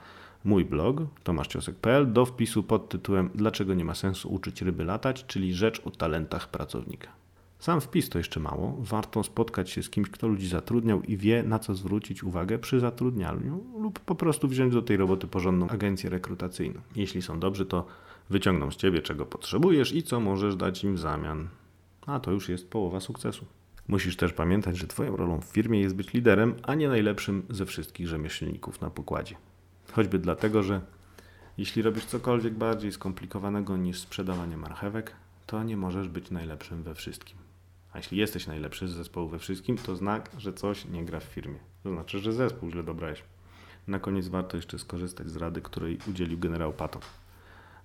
mój 0.45 0.65
blog 0.65 0.97
tomaszciosek.pl 1.23 2.13
do 2.13 2.27
wpisu 2.27 2.63
pod 2.63 2.89
tytułem 2.89 3.31
Dlaczego 3.35 3.75
nie 3.75 3.85
ma 3.85 3.95
sensu 3.95 4.35
uczyć 4.35 4.63
ryby 4.63 4.85
latać, 4.85 5.25
czyli 5.27 5.55
rzecz 5.55 5.81
o 5.85 5.91
talentach 5.91 6.49
pracownika. 6.49 7.24
Sam 7.65 7.81
wpis 7.81 8.09
to 8.09 8.19
jeszcze 8.19 8.41
mało. 8.41 8.77
Warto 8.79 9.23
spotkać 9.23 9.71
się 9.71 9.83
z 9.83 9.91
kimś, 9.91 10.11
kto 10.11 10.29
ludzi 10.29 10.49
zatrudniał 10.49 11.03
i 11.03 11.17
wie, 11.17 11.43
na 11.43 11.59
co 11.59 11.75
zwrócić 11.75 12.25
uwagę 12.25 12.59
przy 12.59 12.81
zatrudnianiu, 12.81 13.65
lub 13.79 14.01
po 14.01 14.15
prostu 14.15 14.49
wziąć 14.49 14.75
do 14.75 14.83
tej 14.83 14.97
roboty 14.97 15.27
porządną 15.27 15.69
agencję 15.69 16.11
rekrutacyjną. 16.11 16.81
Jeśli 16.97 17.23
są 17.23 17.41
dobrzy, 17.41 17.67
to 17.67 17.87
wyciągną 18.31 18.71
z 18.71 18.77
ciebie, 18.77 19.03
czego 19.03 19.27
potrzebujesz 19.27 19.95
i 19.95 20.03
co 20.03 20.21
możesz 20.21 20.57
dać 20.57 20.85
im 20.85 20.95
w 20.95 20.99
zamian. 20.99 21.49
A 22.07 22.21
to 22.21 22.31
już 22.31 22.49
jest 22.49 22.71
połowa 22.71 23.01
sukcesu. 23.01 23.45
Musisz 23.89 24.17
też 24.17 24.33
pamiętać, 24.33 24.77
że 24.77 24.87
Twoją 24.87 25.17
rolą 25.17 25.41
w 25.41 25.45
firmie 25.45 25.81
jest 25.81 25.97
być 25.97 26.13
liderem, 26.13 26.55
a 26.63 26.75
nie 26.75 26.89
najlepszym 26.89 27.43
ze 27.51 27.67
wszystkich 27.67 28.09
rzemieślników 28.09 28.81
na 28.81 28.91
pokładzie. 28.91 29.37
Choćby 29.93 30.19
dlatego, 30.19 30.63
że 30.63 30.81
jeśli 31.59 31.83
robisz 31.83 32.05
cokolwiek 32.05 32.55
bardziej 32.55 32.93
skomplikowanego 32.93 33.77
niż 33.77 33.99
sprzedawanie 34.01 34.57
marchewek, 34.57 35.13
to 35.47 35.63
nie 35.63 35.77
możesz 35.77 36.09
być 36.09 36.31
najlepszym 36.31 36.83
we 36.83 36.95
wszystkim. 36.95 37.44
A 37.95 37.99
jeśli 37.99 38.19
jesteś 38.19 38.47
najlepszy 38.47 38.89
z 38.89 38.91
zespołu 38.91 39.29
we 39.29 39.39
wszystkim, 39.39 39.79
to 39.79 39.97
znak, 39.97 40.31
że 40.39 40.53
coś 40.53 40.85
nie 40.85 41.05
gra 41.05 41.21
w 41.21 41.25
firmie. 41.25 41.59
To 41.83 41.91
znaczy, 41.91 42.19
że 42.19 42.33
zespół 42.33 42.71
źle 42.71 42.83
dobrałeś. 42.83 43.23
Na 43.89 43.99
koniec 43.99 44.29
warto 44.29 44.57
jeszcze 44.57 44.79
skorzystać 44.79 45.31
z 45.31 45.37
rady, 45.37 45.63
której 45.63 45.99
udzielił 46.11 46.39
generał 46.39 46.73
Patton. 46.73 47.03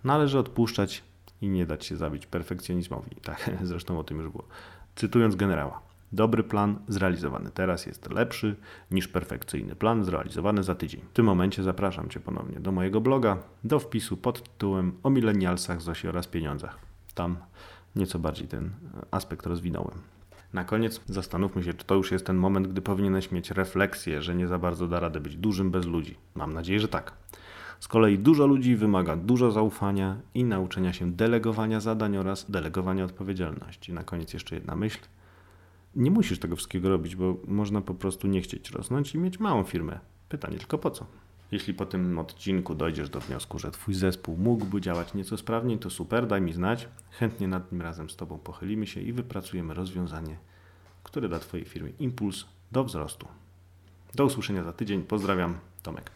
Należy 0.04 0.40
odpuszczać 0.40 1.04
i 1.42 1.50
nie 1.50 1.66
dać 1.66 1.86
się 1.86 1.98
zabić 1.98 2.26
perfekcjonizmowi. 2.26 3.16
Tak, 3.24 3.52
zresztą 3.64 4.00
o 4.00 4.04
tym 4.04 4.18
już 4.18 4.30
było. 4.30 4.48
Cytując 4.96 5.36
generała. 5.36 5.82
Dobry 6.12 6.44
plan 6.44 6.80
zrealizowany 6.88 7.50
teraz 7.52 7.86
jest 7.86 8.12
lepszy 8.12 8.56
niż 8.92 9.08
perfekcyjny 9.08 9.76
plan 9.76 10.04
zrealizowany 10.04 10.64
za 10.64 10.76
tydzień. 10.76 11.02
W 11.10 11.14
tym 11.14 11.26
momencie 11.26 11.64
zapraszam 11.64 12.10
Cię 12.10 12.20
ponownie 12.20 12.60
do 12.60 12.72
mojego 12.72 13.02
bloga, 13.02 13.38
do 13.64 13.80
wpisu 13.80 14.18
pod 14.18 14.44
tytułem 14.44 14.94
o 15.04 15.10
milenialsach, 15.10 15.82
Zosi 15.82 16.08
oraz 16.08 16.28
pieniądzach. 16.28 16.80
Tam 17.14 17.38
nieco 17.96 18.20
bardziej 18.20 18.48
ten 18.48 18.72
aspekt 19.12 19.46
rozwinąłem. 19.46 19.98
Na 20.54 20.64
koniec 20.64 21.02
zastanówmy 21.08 21.64
się, 21.64 21.74
czy 21.74 21.86
to 21.86 21.96
już 21.96 22.12
jest 22.12 22.26
ten 22.26 22.38
moment, 22.38 22.68
gdy 22.68 22.82
powinieneś 22.82 23.32
mieć 23.32 23.52
refleksję, 23.52 24.22
że 24.22 24.36
nie 24.36 24.48
za 24.48 24.60
bardzo 24.60 24.88
da 24.88 25.00
radę 25.00 25.20
być 25.20 25.36
dużym 25.36 25.72
bez 25.72 25.86
ludzi. 25.86 26.16
Mam 26.36 26.54
nadzieję, 26.54 26.80
że 26.80 26.88
tak. 26.88 27.14
Z 27.80 27.88
kolei 27.88 28.20
dużo 28.20 28.48
ludzi 28.48 28.76
wymaga 28.76 29.16
dużo 29.16 29.52
zaufania 29.52 30.18
i 30.34 30.44
nauczenia 30.44 30.94
się 30.94 31.12
delegowania 31.12 31.80
zadań 31.80 32.18
oraz 32.18 32.52
delegowania 32.52 33.06
odpowiedzialności. 33.06 33.94
Na 33.94 34.04
koniec 34.04 34.34
jeszcze 34.34 34.56
jedna 34.56 34.76
myśl. 34.76 35.00
Nie 35.96 36.12
musisz 36.12 36.40
tego 36.40 36.56
wszystkiego 36.56 36.90
robić, 36.90 37.16
bo 37.16 37.38
można 37.48 37.82
po 37.82 37.94
prostu 37.94 38.28
nie 38.28 38.42
chcieć 38.42 38.72
rosnąć 38.72 39.16
i 39.16 39.18
mieć 39.18 39.40
małą 39.40 39.64
firmę. 39.64 40.00
Pytanie 40.30 40.58
tylko 40.58 40.78
po 40.78 40.92
co? 40.92 41.06
Jeśli 41.52 41.74
po 41.74 41.86
tym 41.86 42.20
odcinku 42.20 42.76
dojdziesz 42.76 43.10
do 43.10 43.20
wniosku, 43.20 43.60
że 43.60 43.72
Twój 43.72 43.94
zespół 43.94 44.38
mógłby 44.38 44.82
działać 44.82 45.14
nieco 45.14 45.38
sprawniej, 45.38 45.80
to 45.80 45.90
super, 45.90 46.28
daj 46.28 46.42
mi 46.42 46.54
znać. 46.54 46.88
Chętnie 47.12 47.48
nad 47.48 47.70
tym 47.70 47.82
razem 47.82 48.10
z 48.10 48.16
Tobą 48.16 48.38
pochylimy 48.38 48.88
się 48.88 49.02
i 49.02 49.14
wypracujemy 49.14 49.74
rozwiązanie, 49.74 50.38
które 51.04 51.30
da 51.30 51.40
Twojej 51.40 51.66
firmie 51.66 51.92
impuls 52.00 52.46
do 52.72 52.84
wzrostu. 52.84 53.28
Do 54.16 54.26
usłyszenia 54.26 54.64
za 54.64 54.74
tydzień. 54.74 55.04
Pozdrawiam, 55.04 55.58
Tomek. 55.84 56.12